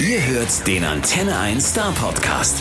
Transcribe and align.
Ihr 0.00 0.24
hört 0.26 0.66
den 0.66 0.82
Antenne 0.82 1.38
1 1.38 1.70
Star 1.72 1.92
Podcast. 1.92 2.56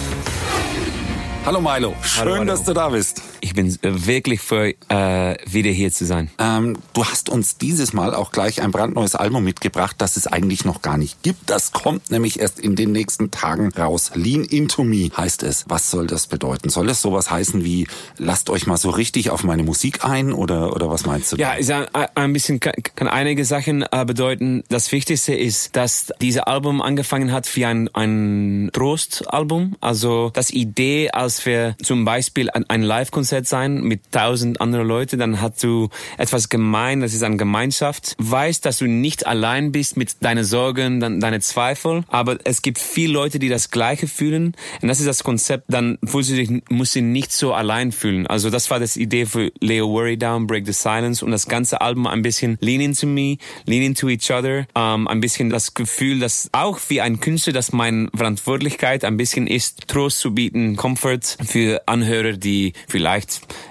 Hallo 1.45 1.61
Milo, 1.61 1.95
schön, 2.01 2.19
Hallo, 2.21 2.33
hallo. 2.35 2.45
dass 2.45 2.63
du 2.63 2.73
da 2.73 2.89
bist. 2.89 3.21
Ich 3.41 3.53
bin 3.53 3.67
äh, 3.67 4.05
wirklich 4.05 4.41
froh, 4.41 4.71
äh, 4.89 5.35
wieder 5.45 5.71
hier 5.71 5.91
zu 5.91 6.05
sein. 6.05 6.29
Ähm, 6.37 6.77
du 6.93 7.05
hast 7.05 7.29
uns 7.29 7.57
dieses 7.57 7.93
Mal 7.93 8.13
auch 8.13 8.31
gleich 8.31 8.61
ein 8.61 8.71
brandneues 8.71 9.15
Album 9.15 9.43
mitgebracht, 9.43 9.95
das 9.99 10.17
es 10.17 10.27
eigentlich 10.27 10.65
noch 10.65 10.81
gar 10.81 10.97
nicht 10.97 11.23
gibt. 11.23 11.49
Das 11.49 11.71
kommt 11.71 12.11
nämlich 12.11 12.39
erst 12.39 12.59
in 12.59 12.75
den 12.75 12.91
nächsten 12.91 13.31
Tagen 13.31 13.69
raus. 13.69 14.11
Lean 14.15 14.43
into 14.43 14.83
me 14.83 15.09
heißt 15.15 15.43
es. 15.43 15.65
Was 15.67 15.89
soll 15.89 16.07
das 16.07 16.27
bedeuten? 16.27 16.69
Soll 16.69 16.89
es 16.89 17.01
sowas 17.01 17.31
heißen 17.31 17.63
wie, 17.63 17.87
lasst 18.17 18.49
euch 18.49 18.67
mal 18.67 18.77
so 18.77 18.89
richtig 18.89 19.29
auf 19.29 19.43
meine 19.43 19.63
Musik 19.63 20.03
ein 20.03 20.33
oder, 20.33 20.75
oder 20.75 20.89
was 20.89 21.05
meinst 21.05 21.31
du? 21.31 21.37
Ja, 21.37 21.53
ist 21.53 21.71
ein, 21.71 21.87
ein 21.93 22.33
bisschen 22.33 22.59
kann, 22.59 22.73
kann 22.95 23.07
einige 23.07 23.45
Sachen 23.45 23.85
äh, 23.91 24.05
bedeuten. 24.05 24.63
Das 24.69 24.91
Wichtigste 24.91 25.33
ist, 25.33 25.75
dass 25.75 26.11
dieses 26.21 26.41
Album 26.41 26.81
angefangen 26.81 27.31
hat 27.31 27.55
wie 27.55 27.65
ein, 27.65 27.89
ein 27.93 28.69
Trostalbum. 28.73 29.75
Also 29.79 30.31
das 30.33 30.51
Idee, 30.51 31.11
als 31.11 31.45
wir 31.45 31.75
zum 31.81 32.05
Beispiel 32.05 32.49
ein, 32.49 32.65
ein 32.69 32.81
Live-Konzert 32.81 33.28
sein 33.29 33.81
mit 33.81 34.11
tausend 34.11 34.61
anderen 34.61 34.87
Leuten, 34.87 35.19
dann 35.19 35.41
hast 35.41 35.63
du 35.63 35.89
etwas 36.17 36.49
gemein, 36.49 37.01
das 37.01 37.13
ist 37.13 37.23
eine 37.23 37.37
Gemeinschaft. 37.37 38.15
Weißt, 38.17 38.65
dass 38.65 38.77
du 38.77 38.87
nicht 38.87 39.27
allein 39.27 39.71
bist 39.71 39.97
mit 39.97 40.17
deinen 40.21 40.43
Sorgen, 40.43 40.99
dann 40.99 41.19
deine 41.19 41.39
Zweifel, 41.39 42.03
aber 42.07 42.37
es 42.43 42.61
gibt 42.61 42.79
viele 42.79 43.13
Leute, 43.13 43.39
die 43.39 43.49
das 43.49 43.71
Gleiche 43.71 44.07
fühlen. 44.07 44.55
Und 44.81 44.87
das 44.87 44.99
ist 44.99 45.07
das 45.07 45.23
Konzept, 45.23 45.65
dann 45.67 45.97
fühlst 46.03 46.31
du 46.31 46.35
dich, 46.35 46.49
musst 46.69 46.95
du 46.95 47.01
nicht 47.01 47.31
so 47.31 47.53
allein 47.53 47.91
fühlen. 47.91 48.27
Also 48.27 48.49
das 48.49 48.69
war 48.69 48.79
das 48.79 48.97
Idee 48.97 49.25
für 49.25 49.51
Leo 49.59 49.89
Worry 49.89 50.17
Down, 50.17 50.47
Break 50.47 50.65
the 50.65 50.73
Silence 50.73 51.23
und 51.23 51.31
das 51.31 51.47
ganze 51.47 51.81
Album 51.81 52.07
ein 52.07 52.21
bisschen 52.21 52.57
Lean 52.61 52.81
into 52.81 53.07
me, 53.07 53.37
Lean 53.65 53.83
into 53.83 54.09
each 54.09 54.31
other, 54.31 54.65
ähm, 54.75 55.07
ein 55.07 55.19
bisschen 55.19 55.49
das 55.49 55.73
Gefühl, 55.73 56.19
dass 56.19 56.49
auch 56.51 56.79
wie 56.89 57.01
ein 57.01 57.19
Künstler, 57.19 57.53
dass 57.53 57.71
meine 57.71 58.09
Verantwortlichkeit 58.15 59.03
ein 59.03 59.17
bisschen 59.17 59.47
ist, 59.47 59.87
Trost 59.87 60.19
zu 60.19 60.33
bieten, 60.33 60.75
Comfort 60.75 61.37
für 61.45 61.81
Anhörer, 61.87 62.33
die 62.33 62.73
vielleicht 62.87 63.18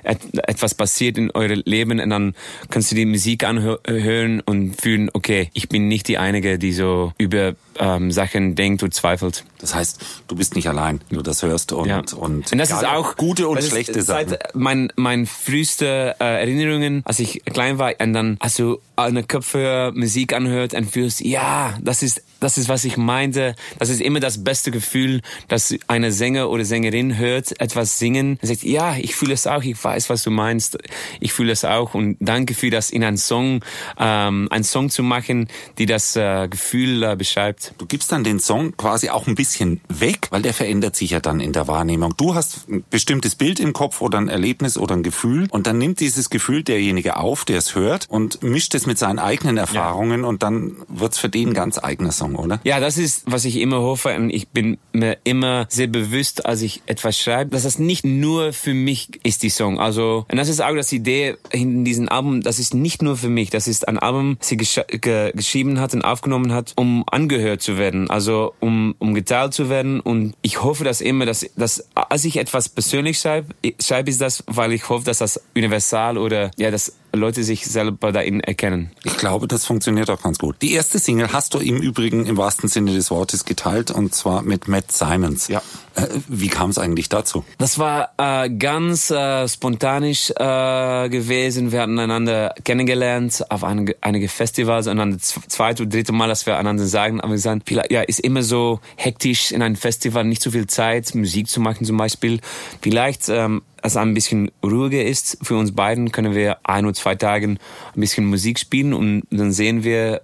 et 0.05 0.19
etwas 0.47 0.75
passiert 0.75 1.19
in 1.19 1.31
eurem 1.31 1.63
Leben 1.65 2.01
und 2.01 2.11
dann 2.11 2.35
kannst 2.71 2.93
du 2.93 2.97
die 2.97 3.07
Musik 3.07 3.45
anhören 3.45 4.41
und 4.41 4.81
fühlen, 4.81 5.11
okay, 5.13 5.51
ich 5.55 5.69
bin 5.69 5.89
nicht 5.89 6.09
die 6.09 6.19
Einige, 6.19 6.59
die 6.59 6.73
so 6.73 7.13
über 7.19 7.55
ähm, 7.79 8.11
Sachen 8.11 8.55
denkt 8.55 8.83
und 8.83 8.95
zweifelt. 8.95 9.45
Das 9.59 9.75
heißt, 9.75 10.01
du 10.29 10.37
bist 10.37 10.55
nicht 10.55 10.69
allein, 10.69 11.01
wenn 11.09 11.19
du 11.19 11.23
das 11.23 11.43
hörst 11.43 11.73
und, 11.73 11.89
Ja. 11.89 11.99
und, 11.99 12.53
Und 12.53 12.59
das 12.59 12.71
ist 12.71 12.85
auch 12.85 13.17
gute 13.17 13.49
und 13.49 13.63
schlechte 13.63 14.03
Sachen. 14.03 14.31
Seit 14.31 14.55
mein 14.55 14.93
mein 14.97 15.27
früheste 15.27 16.15
äh, 16.21 16.41
Erinnerungen, 16.41 17.03
als 17.05 17.19
ich 17.19 17.43
klein 17.45 17.79
war, 17.79 17.93
und 18.01 18.13
dann 18.13 18.37
hast 18.41 18.59
du 18.59 18.79
eine 18.97 19.23
Kopfhörer 19.23 19.93
Musik 19.93 20.33
anhört 20.33 20.75
und 20.75 20.91
fühlst, 20.91 21.21
ja, 21.21 21.77
das 21.81 22.03
ist 22.03 22.23
das 22.41 22.57
ist 22.57 22.69
was 22.69 22.85
ich 22.85 22.97
meinte. 22.97 23.57
Das 23.81 23.89
ist 23.89 24.01
immer 24.01 24.21
das 24.21 24.45
beste 24.45 24.71
Gefühl, 24.71 25.23
dass 25.49 25.75
eine 25.89 26.13
Sänger 26.13 26.51
oder 26.51 26.65
Sängerin 26.65 27.17
hört 27.19 27.61
etwas 27.61 27.99
singen 27.99 28.39
und 28.41 28.47
sagt, 28.47 28.63
ja, 28.63 28.97
ich 28.97 29.17
fühle 29.17 29.35
es 29.35 29.47
auch, 29.47 29.63
ich 29.63 29.83
weiß, 29.83 30.09
was 30.09 30.23
du 30.23 30.31
meinst, 30.31 30.79
ich 31.21 31.33
fühle 31.33 31.51
es 31.53 31.65
auch 31.65 31.95
und 31.95 32.17
danke 32.21 32.55
für 32.55 32.71
das 32.71 32.91
in 32.91 33.03
einen 33.03 33.17
Song, 33.17 33.65
ähm, 33.99 34.47
einen 34.51 34.65
Song 34.65 34.89
zu 34.91 35.03
machen, 35.03 35.49
die 35.79 35.87
das 35.87 36.15
äh, 36.15 36.47
Gefühl 36.49 37.03
äh, 37.03 37.17
beschreibt. 37.17 37.75
Du 37.79 37.87
gibst 37.87 38.13
dann 38.13 38.23
den 38.23 38.39
Song 38.39 38.77
quasi 38.77 39.09
auch 39.09 39.27
ein 39.27 39.35
bisschen 39.35 39.48
weg, 39.89 40.29
weil 40.31 40.43
der 40.43 40.55
verändert 40.55 40.97
sich 40.97 41.11
ja 41.11 41.21
dann 41.21 41.41
in 41.41 41.53
der 41.53 41.69
Wahrnehmung. 41.69 42.15
Du 42.17 42.35
hast 42.35 42.69
ein 42.69 42.85
bestimmtes 42.91 43.35
Bild 43.35 43.61
im 43.61 43.73
Kopf 43.73 44.01
oder 44.01 44.19
ein 44.19 44.29
Erlebnis 44.29 44.79
oder 44.79 44.95
ein 44.95 45.03
Gefühl 45.03 45.49
und 45.51 45.67
dann 45.67 45.79
nimmt 45.79 46.01
dieses 46.01 46.31
Gefühl 46.31 46.63
derjenige 46.63 47.17
auf, 47.17 47.45
der 47.45 47.59
es 47.59 47.75
hört 47.75 48.07
und 48.09 48.43
mischt 48.43 48.75
es 48.75 48.87
mit 48.87 48.99
seinen 48.99 49.19
eigenen 49.19 49.57
Erfahrungen 49.57 50.25
und 50.25 50.43
dann 50.43 50.77
wird's 50.89 51.19
für 51.19 51.29
den 51.29 51.55
ganz 51.55 51.79
eigener 51.83 52.13
Song, 52.13 52.37
oder? 52.37 52.61
Ja, 52.65 52.81
das 52.81 52.99
ist, 52.99 53.23
was 53.27 53.45
ich 53.45 53.57
immer 53.57 53.81
hoffe 53.81 54.15
und 54.17 54.31
ich 54.31 54.49
bin 54.49 54.79
mir 54.93 55.19
immer 55.25 55.67
sehr 55.69 55.87
bewusst, 55.87 56.47
als 56.47 56.63
ich 56.63 56.83
etwas 56.87 57.19
schreibe, 57.19 57.51
dass 57.51 57.63
das 57.63 57.79
nicht 57.79 58.05
nur 58.05 58.53
für 58.53 58.75
mich 58.75 59.21
ist, 59.25 59.43
die 59.43 59.51
Song. 59.51 59.81
Also, 59.81 60.27
und 60.31 60.37
das 60.37 60.49
ist 60.49 60.61
auch 60.61 60.75
das 60.75 60.93
Idee 60.93 61.37
hinter 61.51 61.85
diesem 61.85 62.09
Album, 62.09 62.43
das 62.43 62.59
ist 62.59 62.75
nicht 62.75 63.03
nur 63.03 63.17
für 63.17 63.29
mich, 63.29 63.51
das 63.51 63.69
ist 63.69 63.87
ein 63.89 63.99
Album, 63.99 64.37
das 64.39 64.49
sie 64.49 64.57
gesch 64.57 64.81
ge 64.89 65.33
geschrieben 65.35 65.81
hat 65.81 65.95
und 65.95 66.03
aufgenommen 66.03 66.53
hat, 66.53 66.73
um 66.77 67.05
angehört 67.11 67.63
zu 67.63 67.79
werden, 67.79 68.11
also 68.11 68.55
um, 68.61 68.95
um 68.99 69.15
geteilt 69.15 69.38
zu 69.47 69.69
werden 69.69 70.01
und 70.01 70.35
ich 70.43 70.63
hoffe 70.63 70.85
das 70.85 71.01
immer, 71.01 71.27
dass, 71.27 71.49
dass 71.57 71.85
als 71.95 72.25
ich 72.25 72.37
etwas 72.37 72.69
persönlich 72.69 73.19
schreibe, 73.19 73.55
schreibe 73.81 74.11
ich 74.11 74.19
das, 74.19 74.45
weil 74.47 74.73
ich 74.73 74.89
hoffe, 74.89 75.05
dass 75.05 75.19
das 75.19 75.41
universal 75.55 76.19
oder 76.19 76.51
ja, 76.57 76.71
dass 76.71 76.93
Leute 77.13 77.43
sich 77.45 77.67
selber 77.67 78.13
darin 78.13 78.41
erkennen. 78.41 78.91
Ich 79.05 79.17
glaube, 79.17 79.49
das 79.49 79.65
funktioniert 79.65 80.11
auch 80.11 80.23
ganz 80.23 80.39
gut. 80.39 80.57
Die 80.63 80.73
erste 80.73 80.99
Single 80.99 81.33
hast 81.33 81.55
du 81.55 81.59
im 81.59 81.79
Übrigen 81.79 82.27
im 82.27 82.37
wahrsten 82.37 82.69
Sinne 82.69 82.93
des 82.93 83.11
Wortes 83.11 83.45
geteilt 83.45 83.91
und 83.91 84.15
zwar 84.15 84.43
mit 84.43 84.69
Matt 84.69 84.93
Simons. 84.93 85.49
Ja. 85.49 85.63
Äh, 85.95 86.07
wie 86.29 86.49
kam 86.49 86.71
es 86.71 86.79
eigentlich 86.79 87.09
dazu? 87.09 87.45
Das 87.59 87.79
war 87.79 88.11
äh, 88.19 88.51
ganz 88.51 89.11
äh, 89.11 89.49
spontanisch 89.49 90.31
äh, 90.31 91.09
gewesen. 91.09 91.73
Wir 91.73 91.83
hatten 91.83 91.99
einander 91.99 92.55
kennengelernt 92.65 93.45
auf 93.49 93.65
einige, 93.65 93.97
einige 94.01 94.29
Festivals 94.29 94.87
und 94.87 94.99
dann 94.99 95.13
das 95.13 95.35
zweite 95.49 95.83
oder 95.83 95.91
dritte 95.91 96.13
Mal, 96.13 96.29
dass 96.29 96.47
wir 96.47 96.57
einander 96.57 96.87
sagen, 96.87 97.21
aber 97.21 97.35
wir 97.35 97.61
vielleicht, 97.65 97.91
ja, 97.91 98.03
ist 98.03 98.21
immer 98.21 98.43
so 98.43 98.81
hektisch 98.97 99.53
in 99.53 99.63
einem 99.63 99.77
Festival, 99.77 100.25
nicht 100.25 100.43
so 100.43 100.51
viel 100.51 100.67
Zeit, 100.67 101.15
Musik 101.15 101.49
zu 101.49 101.61
machen 101.61 101.85
zum 101.85 101.97
Beispiel. 101.97 102.41
Vielleicht, 102.81 103.29
ähm, 103.29 103.63
es 103.83 103.97
ein 103.97 104.15
bisschen 104.15 104.51
ruhiger 104.65 105.05
ist 105.05 105.39
für 105.43 105.57
uns 105.57 105.73
beiden, 105.73 106.13
können 106.13 106.35
wir 106.35 106.59
ein 106.65 106.85
oder 106.85 106.95
zwei 106.95 107.15
Tagen 107.15 107.59
ein 107.95 108.01
bisschen 108.01 108.27
Musik 108.27 108.59
spielen 108.59 108.93
und 108.93 109.23
dann 109.31 109.53
sehen 109.53 109.85
wir, 109.85 110.23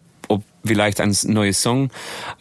vielleicht 0.65 1.01
ein 1.01 1.15
neuer 1.25 1.53
Song 1.53 1.91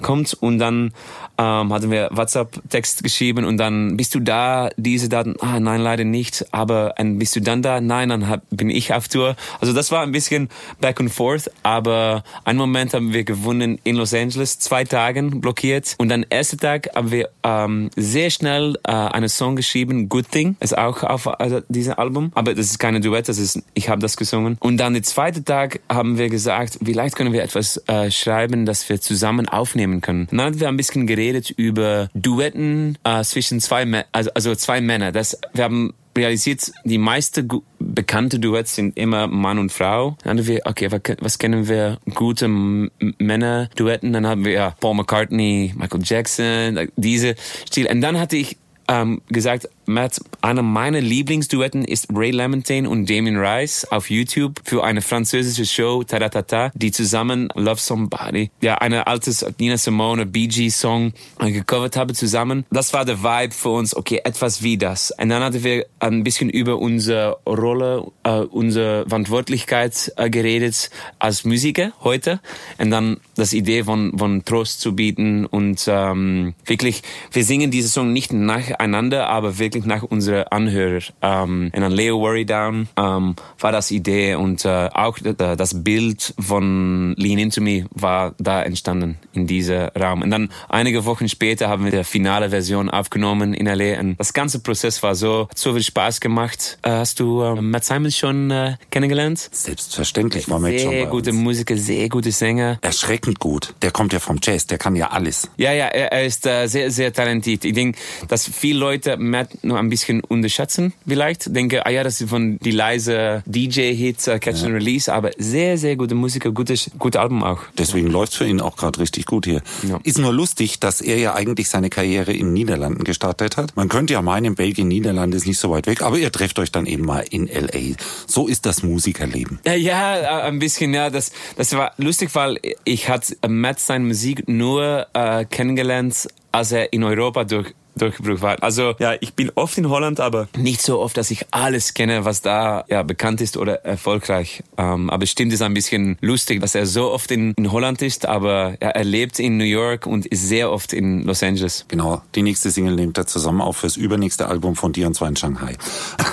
kommt. 0.02 0.34
Und 0.34 0.60
dann 0.60 0.92
ähm, 1.38 1.74
hatten 1.74 1.90
wir 1.90 2.10
WhatsApp-Text 2.12 3.04
geschrieben 3.04 3.46
und 3.46 3.58
dann 3.58 3.98
bist 3.98 4.14
du 4.14 4.20
da, 4.20 4.70
diese 4.78 5.10
Daten, 5.10 5.36
ah 5.40 5.60
nein, 5.60 5.82
leider 5.82 6.04
nicht, 6.04 6.46
aber 6.52 6.96
und 7.00 7.18
bist 7.18 7.36
du 7.36 7.42
dann 7.42 7.62
da? 7.62 7.82
Nein, 7.82 8.10
dann 8.10 8.30
hab, 8.30 8.42
bin 8.52 8.70
ich 8.70 8.94
auf 8.94 9.08
Tour. 9.08 9.36
Also 9.60 9.74
das 9.74 9.92
war 9.92 10.04
ein 10.04 10.12
bisschen 10.12 10.50
back 10.80 11.00
and 11.00 11.12
forth, 11.12 11.50
aber 11.64 12.24
einen 12.46 12.60
Moment 12.60 12.94
haben 12.94 13.14
wir 13.14 13.24
gewonnen 13.24 13.80
in 13.84 13.96
Los 13.96 14.14
Angeles, 14.14 14.60
zwei 14.60 14.84
Tagen 14.84 15.42
blockiert. 15.42 15.96
Und 15.98 16.10
dann 16.10 16.24
ersten 16.30 16.60
Tag 16.60 16.90
haben 16.96 17.12
wir 17.12 17.30
ähm, 17.44 17.90
sehr 17.96 18.30
schnell 18.30 18.78
äh, 18.84 18.92
einen 18.92 19.30
Song 19.30 19.56
geschrieben, 19.56 20.10
Good 20.10 20.30
Thing, 20.30 20.56
ist 20.60 20.78
auch 20.78 21.04
auf 21.04 21.26
äh, 21.26 21.62
diesem 21.68 21.94
Album, 21.94 22.32
aber 22.36 22.54
das 22.54 22.68
ist 22.68 22.80
keine 22.80 23.02
Duett, 23.02 23.28
das 23.28 23.40
ist, 23.40 23.62
ich 23.74 23.90
habe 23.90 24.02
das 24.02 24.18
gesungen. 24.18 24.58
Und 24.60 24.78
dann 24.78 24.94
den 24.94 25.04
zweiten 25.04 25.46
Tag 25.46 25.80
haben 25.90 26.18
wir 26.18 26.30
gesagt, 26.30 26.78
vielleicht 26.84 27.16
können 27.16 27.34
wir 27.34 27.44
etwas 27.44 27.82
äh, 27.88 28.12
schreiben, 28.14 28.66
das 28.66 28.88
wir 28.88 29.02
zusammen 29.02 29.50
aufnehmen 29.50 30.02
können. 30.02 30.28
Und 30.32 30.38
dann 30.38 30.48
haben 30.48 30.60
wir 30.60 30.68
ein 30.70 30.78
bisschen 30.78 31.08
geredet 31.08 31.50
über 31.50 32.10
Duetten 32.14 32.98
äh, 33.04 33.24
zwischen 33.24 33.60
zwei, 33.60 33.84
Mä- 33.84 34.06
also, 34.12 34.30
also 34.34 34.56
zwei 34.56 34.82
Männer. 34.82 35.12
Das, 35.12 35.38
wir 35.54 35.64
haben 35.66 35.94
realisiert, 36.16 36.72
die 36.84 37.00
meisten 37.00 37.50
bekannte 37.80 38.40
Duets 38.40 38.76
sind 38.76 38.98
immer 38.98 39.26
Mann 39.28 39.58
und 39.58 39.72
Frau. 39.72 40.16
Dann 40.24 40.38
haben 40.38 40.48
wir, 40.48 40.62
okay, 40.66 40.90
was, 41.20 41.40
kennen 41.40 41.68
wir 41.68 41.98
gute 42.14 42.48
Männer-Duetten? 42.48 44.14
Dann 44.14 44.28
haben 44.28 44.46
wir 44.46 44.52
ja, 44.52 44.76
Paul 44.80 44.96
McCartney, 44.96 45.74
Michael 45.76 46.02
Jackson, 46.04 46.76
like 46.76 46.92
diese 46.96 47.36
Stil. 47.68 47.88
Und 47.88 48.02
dann 48.02 48.20
hatte 48.20 48.38
ich 48.38 48.58
ähm, 48.88 49.22
gesagt, 49.30 49.70
Matt, 49.86 50.20
einer 50.42 50.62
meiner 50.62 51.02
Lieblingsduetten 51.02 51.84
ist 51.86 52.08
Ray 52.14 52.32
Lamontagne 52.32 52.90
und 52.90 53.10
Damien 53.10 53.38
Rice 53.38 53.86
auf 53.92 54.10
YouTube 54.10 54.62
für 54.64 54.84
eine 54.84 55.02
französische 55.02 55.66
Show, 55.66 56.04
Taratata, 56.04 56.72
die 56.74 56.92
zusammen 56.92 57.50
Love 57.56 57.80
Somebody, 57.80 58.50
ja, 58.62 58.76
eine 58.76 59.08
altes 59.08 59.46
Nina 59.60 59.78
Simone, 59.78 60.26
Bee 60.26 60.48
Gees 60.48 60.80
Song 60.80 61.14
äh, 61.40 61.52
gecovert 61.52 61.98
haben 61.98 62.16
zusammen. 62.16 62.66
Das 62.72 62.94
war 62.94 63.06
der 63.06 63.24
Vibe 63.24 63.54
für 63.54 63.70
uns, 63.70 63.96
okay, 63.96 64.22
etwas 64.24 64.64
wie 64.64 64.78
das. 64.78 65.12
Und 65.12 65.30
dann 65.30 65.44
hatten 65.44 65.64
wir 65.64 65.86
ein 66.00 66.24
bisschen 66.24 66.50
über 66.50 66.78
unsere 66.78 67.38
Rolle, 67.46 68.12
äh, 68.24 68.40
unsere 68.40 69.06
Verantwortlichkeit 69.08 70.14
äh, 70.18 70.30
geredet 70.30 70.90
als 71.20 71.44
Musiker 71.46 71.92
heute. 72.04 72.40
Und 72.78 72.92
dann 72.92 73.18
das 73.36 73.54
Idee 73.54 73.84
von, 73.84 74.18
von 74.18 74.46
Trost 74.46 74.82
zu 74.82 74.96
bieten 74.96 75.46
und 75.46 75.86
ähm, 75.88 76.54
wirklich, 76.66 77.02
wir 77.32 77.44
singen 77.44 77.72
diese 77.72 77.90
Song 77.90 78.14
nicht 78.14 78.32
nacheinander, 78.32 79.30
aber 79.30 79.60
wirklich 79.60 79.73
nach 79.86 80.04
unseren 80.04 80.44
Anhörer. 80.44 81.04
Ähm, 81.22 81.72
und 81.74 81.82
dann 81.82 81.92
Leo 81.92 82.20
Worry 82.20 82.46
Down 82.46 82.88
ähm, 82.98 83.36
war 83.60 83.72
das 83.72 83.92
Idee 83.92 84.36
und 84.36 84.66
äh, 84.66 84.90
auch 84.94 85.18
äh, 85.20 85.34
das 85.34 85.84
Bild 85.84 86.34
von 86.40 87.16
Lean 87.18 87.40
Into 87.40 87.62
Me 87.62 87.86
war 87.92 88.34
da 88.38 88.62
entstanden 88.64 89.18
in 89.34 89.48
diesem 89.48 89.90
Raum. 90.00 90.22
Und 90.22 90.32
dann 90.32 90.50
einige 90.70 91.06
Wochen 91.06 91.28
später 91.28 91.70
haben 91.70 91.86
wir 91.86 91.92
die 91.92 92.04
finale 92.04 92.50
Version 92.50 92.90
aufgenommen 92.90 93.54
in 93.54 93.68
L.A. 93.68 94.00
Und 94.00 94.20
das 94.20 94.34
ganze 94.34 94.60
Prozess 94.60 95.02
war 95.04 95.16
so, 95.16 95.48
hat 95.50 95.58
so 95.58 95.74
viel 95.74 95.84
Spaß 95.84 96.22
gemacht. 96.22 96.78
Äh, 96.82 96.92
hast 96.92 97.20
du 97.20 97.42
äh, 97.42 97.62
Matt 97.62 97.86
Simons 97.86 98.18
schon 98.18 98.52
äh, 98.52 98.76
kennengelernt? 98.92 99.50
Selbstverständlich 99.52 100.50
war 100.50 100.60
Matt 100.60 100.80
schon 100.80 100.92
Sehr 100.92 101.06
gute. 101.08 101.34
Musiker, 101.34 101.78
sehr 101.78 102.10
gute 102.10 102.32
Sänger. 102.32 102.78
Erschreckend 102.82 103.40
gut. 103.40 103.74
Der 103.82 103.92
kommt 103.92 104.14
ja 104.14 104.20
vom 104.20 104.40
Jazz, 104.42 104.68
der 104.68 104.78
kann 104.78 104.96
ja 104.96 105.10
alles. 105.10 105.50
Ja, 105.58 105.72
ja, 105.74 105.86
er, 105.88 106.12
er 106.12 106.26
ist 106.26 106.46
äh, 106.46 106.68
sehr, 106.68 106.92
sehr 106.92 107.14
talentiert. 107.14 107.66
Ich 107.66 107.74
denke, 107.74 108.00
dass 108.28 108.48
viele 108.48 108.80
Leute 108.80 109.18
Matt 109.18 109.63
noch 109.64 109.78
ein 109.78 109.90
bisschen 109.90 110.22
unterschätzen 110.22 110.94
vielleicht. 111.08 111.56
Denke, 111.56 111.86
ah 111.86 111.90
ja, 111.90 112.04
das 112.04 112.22
ist 112.22 112.30
von 112.30 112.58
die 112.60 112.72
leise 112.72 113.44
DJ-Hits, 113.46 114.28
uh, 114.28 114.40
Catch 114.40 114.62
ja. 114.62 114.66
and 114.66 114.76
Release, 114.76 115.12
aber 115.12 115.32
sehr, 115.38 115.78
sehr 115.78 115.96
gute 115.96 116.16
Musiker, 116.16 116.52
gutes, 116.52 116.92
gute 117.00 117.20
Album 117.20 117.44
auch. 117.44 117.62
Deswegen 117.78 118.08
läuft 118.08 118.34
für 118.36 118.46
ihn 118.46 118.62
auch 118.62 118.76
gerade 118.76 119.00
richtig 119.00 119.26
gut 119.26 119.46
hier. 119.46 119.62
Ja. 119.88 120.00
Ist 120.04 120.18
nur 120.18 120.34
lustig, 120.34 120.80
dass 120.80 121.02
er 121.02 121.18
ja 121.18 121.36
eigentlich 121.36 121.70
seine 121.70 121.90
Karriere 121.90 122.34
in 122.34 122.48
den 122.48 122.54
Niederlanden 122.54 123.04
gestartet 123.04 123.58
hat. 123.58 123.76
Man 123.76 123.90
könnte 123.90 124.14
ja 124.14 124.22
meinen, 124.22 124.56
Belgien, 124.56 124.88
Niederlande 124.88 125.38
ist 125.38 125.48
nicht 125.48 125.60
so 125.60 125.72
weit 125.72 125.88
weg, 125.88 126.02
aber 126.02 126.18
ihr 126.18 126.32
trefft 126.32 126.60
euch 126.60 126.72
dann 126.72 126.86
eben 126.86 127.06
mal 127.06 127.24
in 127.30 127.48
L.A. 127.48 127.96
So 128.28 128.48
ist 128.48 128.66
das 128.66 128.84
Musikerleben. 128.84 129.60
Ja, 129.66 129.74
ja 129.74 130.44
ein 130.44 130.60
bisschen, 130.60 130.94
ja. 130.94 131.10
Das, 131.10 131.32
das 131.56 131.74
war 131.74 131.94
lustig, 131.98 132.30
weil 132.34 132.60
ich 132.84 133.10
hatte 133.10 133.36
Matt 133.48 133.80
seine 133.80 134.06
Musik 134.06 134.48
nur 134.48 135.08
äh, 135.14 135.46
kennengelernt, 135.46 136.28
als 136.52 136.72
er 136.72 136.94
in 136.94 137.04
Europa 137.04 137.44
durch 137.44 137.74
durchgebrochen 137.96 138.42
war. 138.42 138.64
Also 138.64 138.96
ja, 139.00 139.14
ich 139.20 139.34
bin 139.34 139.52
oft 139.56 139.78
in 139.78 139.90
Holland, 139.90 140.20
aber 140.20 140.48
nicht 140.58 140.82
so 140.82 141.00
oft, 141.00 141.18
dass 141.18 141.32
ich 141.32 141.46
alles 141.52 141.94
kenne, 141.94 142.26
was 142.26 142.42
da 142.42 142.86
ja 142.90 143.04
bekannt 143.04 143.42
ist 143.42 143.58
oder 143.58 143.86
erfolgreich. 143.86 144.64
Ähm, 144.78 145.10
aber 145.10 145.26
stimmt, 145.26 145.54
ist 145.54 145.62
ein 145.62 145.74
bisschen 145.74 146.18
lustig, 146.22 146.62
dass 146.62 146.76
er 146.76 146.86
so 146.86 147.12
oft 147.12 147.32
in, 147.32 147.54
in 147.54 147.72
Holland 147.72 148.02
ist, 148.02 148.26
aber 148.26 148.78
ja, 148.82 148.90
er 148.90 149.04
lebt 149.04 149.40
in 149.40 149.58
New 149.58 149.64
York 149.64 150.06
und 150.06 150.26
ist 150.26 150.48
sehr 150.48 150.72
oft 150.72 150.94
in 150.94 151.24
Los 151.24 151.44
Angeles. 151.44 151.86
Genau, 151.88 152.22
die 152.36 152.42
nächste 152.42 152.72
Single 152.72 152.96
nimmt 152.96 153.18
er 153.18 153.28
zusammen 153.28 153.62
auf 153.62 153.78
fürs 153.78 153.98
übernächste 153.98 154.48
Album 154.48 154.76
von 154.76 154.94
dir 154.94 155.08
und 155.08 155.16
zwar 155.16 155.28
in 155.28 155.36
Shanghai. 155.36 155.76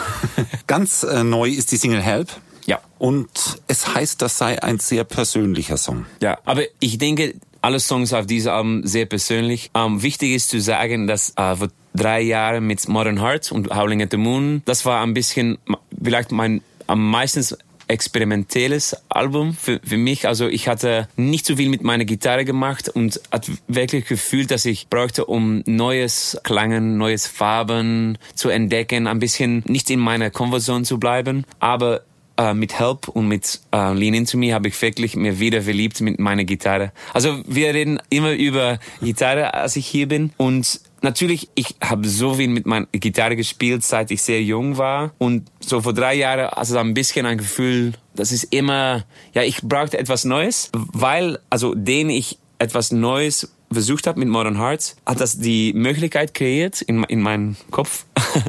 Ganz 0.66 1.02
äh, 1.02 1.24
neu 1.24 1.48
ist 1.48 1.72
die 1.72 1.76
Single 1.76 2.02
Help. 2.02 2.28
Ja. 2.66 2.80
Und 2.98 3.28
es 3.66 3.94
heißt, 3.94 4.22
das 4.22 4.38
sei 4.38 4.62
ein 4.62 4.78
sehr 4.78 5.04
persönlicher 5.04 5.76
Song. 5.76 6.06
Ja, 6.20 6.38
aber 6.44 6.62
ich 6.78 6.98
denke, 6.98 7.34
alle 7.62 7.80
Songs 7.80 8.12
auf 8.12 8.26
diesem 8.26 8.52
Album 8.52 8.86
sehr 8.86 9.06
persönlich. 9.06 9.70
Ähm, 9.74 10.02
wichtig 10.02 10.32
ist 10.32 10.48
zu 10.48 10.60
sagen, 10.60 11.06
dass 11.06 11.30
äh, 11.36 11.56
vor 11.56 11.68
drei 11.94 12.20
Jahren 12.20 12.66
mit 12.66 12.86
Modern 12.88 13.20
Hearts 13.20 13.52
und 13.52 13.74
Howling 13.74 14.02
at 14.02 14.10
the 14.10 14.16
Moon, 14.16 14.62
das 14.64 14.84
war 14.84 15.02
ein 15.02 15.14
bisschen 15.14 15.58
vielleicht 16.02 16.32
mein 16.32 16.62
am 16.86 17.08
meisten 17.08 17.44
experimentelles 17.90 18.96
Album 19.08 19.52
für, 19.52 19.80
für 19.84 19.96
mich. 19.96 20.28
Also 20.28 20.46
ich 20.46 20.68
hatte 20.68 21.08
nicht 21.16 21.44
so 21.44 21.56
viel 21.56 21.68
mit 21.68 21.82
meiner 21.82 22.04
Gitarre 22.04 22.44
gemacht 22.44 22.88
und 22.88 23.20
hat 23.32 23.50
wirklich 23.66 24.06
gefühlt, 24.06 24.50
dass 24.50 24.64
ich 24.64 24.88
brauchte, 24.88 25.24
um 25.26 25.62
neues 25.66 26.38
Klangen, 26.44 26.98
neues 26.98 27.26
Farben 27.26 28.16
zu 28.34 28.48
entdecken, 28.48 29.08
ein 29.08 29.18
bisschen 29.18 29.64
nicht 29.66 29.90
in 29.90 29.98
meiner 29.98 30.30
Comfortzone 30.30 30.84
zu 30.84 30.98
bleiben, 30.98 31.44
aber 31.58 32.02
äh, 32.40 32.54
mit 32.54 32.78
Help 32.78 33.08
und 33.08 33.28
mit 33.28 33.60
äh, 33.72 33.92
Lean 33.92 34.14
Into 34.14 34.38
Me 34.38 34.54
habe 34.54 34.68
ich 34.68 34.80
wirklich 34.80 35.14
mir 35.14 35.38
wieder 35.38 35.62
verliebt 35.62 36.00
mit 36.00 36.18
meiner 36.18 36.44
Gitarre. 36.44 36.92
Also 37.12 37.42
wir 37.46 37.74
reden 37.74 38.00
immer 38.08 38.32
über 38.32 38.78
Gitarre, 39.02 39.52
als 39.54 39.76
ich 39.76 39.86
hier 39.86 40.08
bin 40.08 40.32
und 40.36 40.80
Natürlich, 41.02 41.48
ich 41.54 41.76
habe 41.80 42.06
so 42.06 42.34
viel 42.34 42.48
mit 42.48 42.66
meiner 42.66 42.84
Gitarre 42.92 43.34
gespielt, 43.34 43.82
seit 43.82 44.10
ich 44.10 44.20
sehr 44.20 44.42
jung 44.42 44.76
war. 44.76 45.14
Und 45.16 45.50
so 45.58 45.80
vor 45.80 45.94
drei 45.94 46.14
Jahren 46.14 46.50
also 46.50 46.76
ein 46.76 46.92
bisschen 46.92 47.24
ein 47.24 47.38
Gefühl, 47.38 47.94
das 48.14 48.32
ist 48.32 48.44
immer, 48.52 49.06
ja, 49.32 49.42
ich 49.42 49.62
brauchte 49.62 49.98
etwas 49.98 50.26
Neues, 50.26 50.70
weil, 50.74 51.38
also 51.48 51.74
den 51.74 52.10
ich 52.10 52.38
etwas 52.58 52.92
Neues 52.92 53.50
versucht 53.72 54.06
habe 54.06 54.18
mit 54.18 54.28
Modern 54.28 54.58
Hearts, 54.58 54.96
hat 55.06 55.20
das 55.20 55.38
die 55.38 55.72
Möglichkeit 55.72 56.34
kreiert 56.34 56.82
in, 56.82 57.04
in 57.04 57.20
meinem 57.20 57.56
Kopf, 57.70 58.04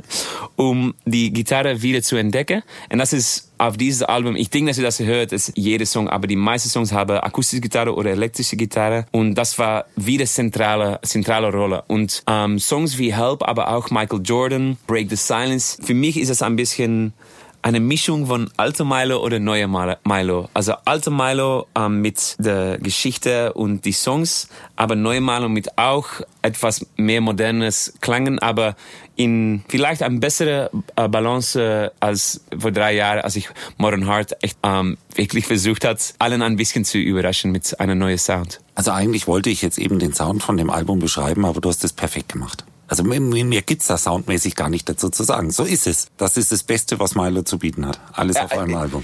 um 0.56 0.94
die 1.06 1.32
Gitarre 1.32 1.82
wieder 1.82 2.02
zu 2.02 2.16
entdecken. 2.16 2.64
Und 2.92 3.00
das 3.00 3.14
ist 3.14 3.52
auf 3.58 3.78
dieses 3.78 4.02
Album, 4.02 4.36
ich 4.36 4.50
denke, 4.50 4.72
dass 4.72 4.80
ihr 4.80 4.84
das 4.84 5.00
hört, 5.00 5.32
ist 5.32 5.52
jeder 5.56 5.86
Song, 5.86 6.10
aber 6.10 6.26
die 6.26 6.36
meisten 6.36 6.70
Songs 6.70 6.92
haben 6.92 7.18
akustische 7.18 7.62
Gitarre 7.62 7.94
oder 7.94 8.10
elektrische 8.10 8.56
Gitarre. 8.56 9.06
Und 9.12 9.36
das 9.36 9.60
war 9.60 9.86
wieder 9.96 10.26
zentrale, 10.26 11.00
zentrale 11.04 11.52
Rolle. 11.52 11.84
Und 11.88 12.24
ähm, 12.28 12.58
Songs 12.58 12.98
wie 12.98 13.14
Help, 13.14 13.44
aber 13.44 13.70
auch 13.76 13.92
Michael 13.92 14.22
Jordan, 14.24 14.78
Break 14.88 15.10
the 15.10 15.16
Silence. 15.16 15.78
Für 15.84 15.94
mich 15.94 16.18
ist 16.18 16.30
es 16.30 16.42
ein 16.42 16.56
bisschen 16.56 17.14
eine 17.62 17.80
Mischung 17.80 18.28
von 18.28 18.50
alter 18.58 18.86
Milo 18.86 19.24
oder 19.24 19.40
neuer 19.40 19.68
Milo. 20.04 20.50
Also 20.54 20.74
alter 20.86 21.12
Milo 21.12 21.68
ähm, 21.76 22.02
mit 22.02 22.36
der 22.40 22.78
Geschichte 22.80 23.54
und 23.54 23.86
die 23.86 23.92
Songs, 23.92 24.48
aber 24.76 24.96
neue 24.96 25.22
Milo 25.22 25.50
mit 25.50 25.78
auch 25.78 26.08
etwas 26.42 26.86
mehr 26.98 27.22
modernes 27.22 27.94
Klangen, 28.02 28.40
aber 28.40 28.76
in 29.16 29.64
vielleicht 29.68 30.02
eine 30.02 30.20
bessere 30.20 30.72
äh, 30.96 31.08
Balance 31.08 31.92
als 32.00 32.44
vor 32.58 32.72
drei 32.72 32.96
Jahren, 32.96 33.20
als 33.20 33.36
ich 33.36 33.50
Modern 33.78 34.08
Heart 34.08 34.44
echt 34.44 34.58
ähm, 34.64 34.98
wirklich 35.14 35.46
versucht 35.46 35.86
hat, 35.86 36.14
allen 36.20 36.42
ein 36.42 36.56
bisschen 36.56 36.86
zu 36.86 36.98
überraschen 36.98 37.52
mit 37.52 37.80
einem 37.80 38.00
neuen 38.00 38.18
Sound. 38.18 38.62
Also 38.74 38.92
eigentlich 38.92 39.28
wollte 39.28 39.50
ich 39.50 39.62
jetzt 39.62 39.78
eben 39.78 40.00
den 40.00 40.14
Sound 40.14 40.42
von 40.42 40.58
dem 40.58 40.70
Album 40.70 41.00
beschreiben, 41.00 41.46
aber 41.46 41.62
du 41.62 41.70
hast 41.70 41.84
es 41.84 41.94
perfekt 41.94 42.34
gemacht. 42.34 42.66
Also 42.92 43.06
mir, 43.06 43.22
mir 43.22 43.62
gibt's 43.62 43.88
da 43.88 43.98
soundmäßig 43.98 44.58
gar 44.58 44.68
nicht 44.68 44.90
dazu 44.90 45.10
zu 45.10 45.24
sagen. 45.24 45.50
So 45.50 45.64
ist 45.64 45.88
es. 45.88 46.08
Das 46.18 46.36
ist 46.36 46.52
das 46.52 46.64
Beste, 46.64 47.00
was 47.00 47.16
Milo 47.16 47.42
zu 47.42 47.58
bieten 47.58 47.86
hat. 47.88 48.02
Alles 48.12 48.36
ja, 48.36 48.44
auf 48.44 48.52
einem 48.52 48.74
äh, 48.74 48.80
Album. 48.80 49.04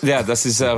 Ja, 0.00 0.22
das 0.22 0.46
ist. 0.46 0.62
Äh, 0.62 0.74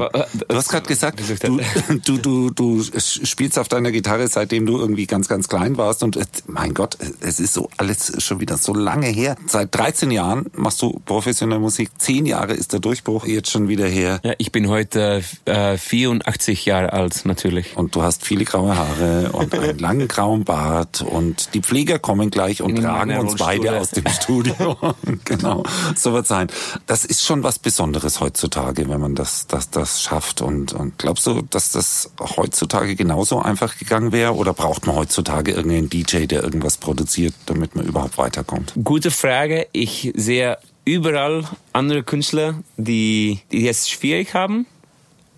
du 0.48 0.56
hast 0.56 0.68
gerade 0.68 0.88
gesagt, 0.88 1.20
du, 1.44 1.60
du, 2.04 2.18
du, 2.18 2.50
du 2.50 2.82
spielst 2.82 3.60
auf 3.60 3.68
deiner 3.68 3.92
Gitarre, 3.92 4.26
seitdem 4.26 4.66
du 4.66 4.76
irgendwie 4.76 5.06
ganz, 5.06 5.28
ganz 5.28 5.48
klein 5.48 5.76
warst. 5.76 6.02
Und 6.02 6.18
mein 6.48 6.74
Gott, 6.74 6.98
es 7.20 7.38
ist 7.38 7.54
so 7.54 7.70
alles 7.76 8.20
schon 8.24 8.40
wieder 8.40 8.56
so 8.56 8.74
lange 8.74 9.06
her. 9.06 9.36
Seit 9.46 9.72
13 9.76 10.10
Jahren 10.10 10.46
machst 10.56 10.82
du 10.82 11.00
professionelle 11.04 11.60
Musik. 11.60 11.90
Zehn 11.98 12.26
Jahre 12.26 12.54
ist 12.54 12.72
der 12.72 12.80
Durchbruch 12.80 13.24
jetzt 13.24 13.52
schon 13.52 13.68
wieder 13.68 13.86
her. 13.86 14.18
Ja, 14.24 14.32
ich 14.38 14.50
bin 14.50 14.68
heute 14.68 15.22
äh, 15.44 15.78
84 15.78 16.66
Jahre 16.66 16.92
alt, 16.92 17.24
natürlich. 17.24 17.76
Und 17.76 17.94
du 17.94 18.02
hast 18.02 18.24
viele 18.24 18.44
graue 18.44 18.76
Haare 18.76 19.30
und 19.30 19.54
einen 19.54 19.78
langen 19.78 20.08
grauen 20.08 20.42
Bart. 20.42 21.02
Und 21.02 21.54
die 21.54 21.60
Pfleger 21.60 22.00
kommen 22.00 22.32
gleich 22.32 22.47
gleich 22.48 22.62
und 22.62 22.76
tragen 22.76 23.16
uns 23.18 23.36
beide 23.36 23.78
aus 23.78 23.90
dem 23.90 24.06
Studio. 24.08 24.76
genau, 25.24 25.62
so 25.94 26.12
wird 26.12 26.26
sein. 26.26 26.48
Das 26.86 27.04
ist 27.04 27.24
schon 27.24 27.42
was 27.42 27.58
Besonderes 27.58 28.20
heutzutage, 28.20 28.88
wenn 28.88 29.00
man 29.00 29.14
das, 29.14 29.46
das, 29.46 29.70
das 29.70 30.02
schafft. 30.02 30.40
Und, 30.42 30.72
und 30.72 30.98
glaubst 30.98 31.26
du, 31.26 31.42
dass 31.42 31.72
das 31.72 32.12
heutzutage 32.36 32.96
genauso 32.96 33.40
einfach 33.40 33.78
gegangen 33.78 34.12
wäre? 34.12 34.34
Oder 34.34 34.52
braucht 34.52 34.86
man 34.86 34.96
heutzutage 34.96 35.52
irgendeinen 35.52 35.90
DJ, 35.90 36.26
der 36.26 36.42
irgendwas 36.42 36.78
produziert, 36.78 37.34
damit 37.46 37.74
man 37.74 37.86
überhaupt 37.86 38.18
weiterkommt? 38.18 38.72
Gute 38.82 39.10
Frage. 39.10 39.66
Ich 39.72 40.12
sehe 40.16 40.58
überall 40.84 41.44
andere 41.72 42.02
Künstler, 42.02 42.54
die, 42.76 43.40
die 43.52 43.68
es 43.68 43.88
schwierig 43.88 44.34
haben 44.34 44.66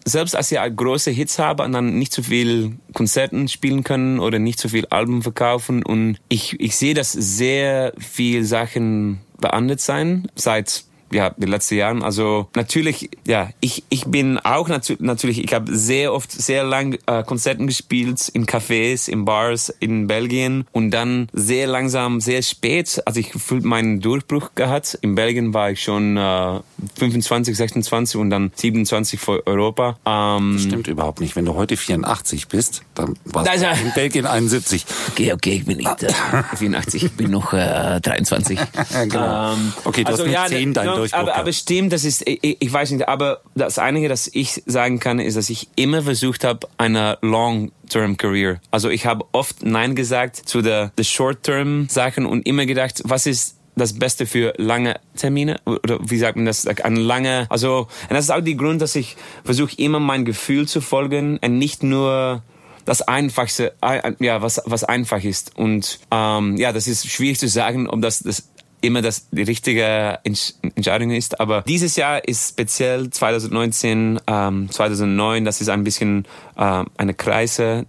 selbst 0.04 0.34
als 0.34 0.48
sie 0.48 0.56
große 0.56 1.10
Hits 1.10 1.38
haben 1.38 1.64
und 1.64 1.72
dann 1.72 1.98
nicht 1.98 2.12
so 2.12 2.22
viel 2.22 2.76
Konzerten 2.94 3.48
spielen 3.48 3.84
können 3.84 4.20
oder 4.20 4.38
nicht 4.38 4.58
so 4.58 4.68
viel 4.68 4.86
Alben 4.86 5.22
verkaufen 5.22 5.82
und 5.84 6.18
ich, 6.28 6.58
ich 6.60 6.76
sehe, 6.76 6.94
dass 6.94 7.12
sehr 7.12 7.92
viel 7.98 8.44
Sachen 8.44 9.20
beandert 9.38 9.80
sein 9.80 10.28
seit 10.34 10.84
ja, 11.12 11.34
die 11.36 11.46
letzten 11.46 11.76
Jahren. 11.76 12.02
Also 12.02 12.48
natürlich, 12.54 13.10
ja, 13.26 13.50
ich, 13.60 13.84
ich 13.88 14.06
bin 14.06 14.38
auch 14.38 14.68
natu 14.68 14.94
natürlich, 14.98 15.42
ich 15.42 15.52
habe 15.52 15.74
sehr 15.74 16.12
oft, 16.12 16.30
sehr 16.30 16.64
lang 16.64 16.98
äh, 17.06 17.22
Konzerten 17.24 17.66
gespielt 17.66 18.28
in 18.32 18.46
Cafés, 18.46 19.08
in 19.08 19.24
Bars 19.24 19.70
in 19.80 20.06
Belgien 20.06 20.66
und 20.72 20.90
dann 20.90 21.28
sehr 21.32 21.66
langsam, 21.66 22.20
sehr 22.20 22.42
spät, 22.42 23.02
als 23.06 23.16
ich 23.16 23.30
gefühlt 23.30 23.64
meinen 23.64 24.00
Durchbruch 24.00 24.50
gehabt. 24.54 24.98
In 25.02 25.14
Belgien 25.14 25.54
war 25.54 25.70
ich 25.70 25.82
schon 25.82 26.16
äh, 26.16 26.60
25, 26.98 27.56
26 27.56 28.20
und 28.20 28.30
dann 28.30 28.52
27 28.54 29.20
für 29.20 29.46
Europa. 29.46 29.98
Ähm, 30.06 30.54
das 30.54 30.62
stimmt 30.64 30.88
überhaupt 30.88 31.20
nicht. 31.20 31.36
Wenn 31.36 31.44
du 31.44 31.54
heute 31.54 31.76
84 31.76 32.48
bist, 32.48 32.82
dann 32.94 33.14
warst 33.24 33.48
also, 33.48 33.66
du 33.66 33.86
in 33.86 33.92
Belgien 33.94 34.26
71. 34.26 34.84
Okay, 35.10 35.32
okay, 35.32 35.54
ich 35.54 35.64
bin 35.64 35.78
nicht 35.78 36.02
äh, 36.02 36.12
84, 36.56 37.04
ich 37.04 37.12
bin 37.12 37.30
noch 37.30 37.52
äh, 37.52 38.00
23. 38.00 38.58
genau. 39.08 39.52
Ähm, 39.52 39.72
okay, 39.84 40.04
du 40.04 40.10
also, 40.10 40.22
hast 40.22 40.26
mit 40.26 40.34
ja, 40.34 40.46
10 40.46 40.74
dein 40.74 40.99
Durchbruch. 41.00 41.18
Aber, 41.18 41.36
aber 41.36 41.52
stimmt, 41.52 41.92
das 41.92 42.04
ist, 42.04 42.22
ich, 42.26 42.56
ich 42.60 42.72
weiß 42.72 42.90
nicht, 42.92 43.08
aber 43.08 43.40
das 43.54 43.78
Einige, 43.78 44.08
das 44.08 44.30
ich 44.32 44.62
sagen 44.66 45.00
kann, 45.00 45.18
ist, 45.18 45.36
dass 45.36 45.50
ich 45.50 45.68
immer 45.76 46.02
versucht 46.02 46.44
habe, 46.44 46.68
eine 46.78 47.18
Long-Term 47.22 48.16
Career. 48.16 48.60
Also 48.70 48.88
ich 48.90 49.06
habe 49.06 49.24
oft 49.32 49.62
Nein 49.62 49.94
gesagt 49.94 50.36
zu 50.36 50.62
der, 50.62 50.92
der 50.96 51.04
Short-Term 51.04 51.88
Sachen 51.88 52.26
und 52.26 52.46
immer 52.46 52.66
gedacht, 52.66 53.02
was 53.04 53.26
ist 53.26 53.56
das 53.76 53.98
Beste 53.98 54.26
für 54.26 54.52
lange 54.58 55.00
Termine 55.16 55.60
oder 55.64 55.98
wie 56.02 56.18
sagt 56.18 56.36
man 56.36 56.44
das? 56.44 56.66
Ein 56.66 56.96
lange, 56.96 57.46
also 57.48 57.88
und 58.08 58.10
das 58.10 58.24
ist 58.24 58.30
auch 58.30 58.40
der 58.40 58.54
Grund, 58.54 58.82
dass 58.82 58.94
ich 58.94 59.16
versuche 59.44 59.74
immer 59.76 60.00
mein 60.00 60.24
Gefühl 60.24 60.68
zu 60.68 60.80
folgen 60.80 61.38
und 61.38 61.58
nicht 61.58 61.82
nur 61.82 62.42
das 62.84 63.02
Einfachste, 63.02 63.74
ja, 64.18 64.42
was, 64.42 64.60
was 64.64 64.84
einfach 64.84 65.22
ist. 65.22 65.56
Und 65.56 66.00
ähm, 66.10 66.56
ja, 66.56 66.72
das 66.72 66.86
ist 66.86 67.08
schwierig 67.08 67.38
zu 67.38 67.48
sagen, 67.48 67.88
ob 67.88 68.02
das 68.02 68.20
das 68.20 68.48
immer 68.80 69.02
das 69.02 69.28
die 69.30 69.42
richtige 69.42 70.18
Entscheidung 70.24 71.10
ist. 71.10 71.40
Aber 71.40 71.62
dieses 71.62 71.96
Jahr 71.96 72.26
ist 72.26 72.50
speziell 72.50 73.10
2019, 73.10 74.20
ähm, 74.26 74.70
2009, 74.70 75.44
das 75.44 75.60
ist 75.60 75.68
ein 75.68 75.84
bisschen 75.84 76.24
äh, 76.56 76.84
eine 76.96 77.14
Kreise, 77.14 77.84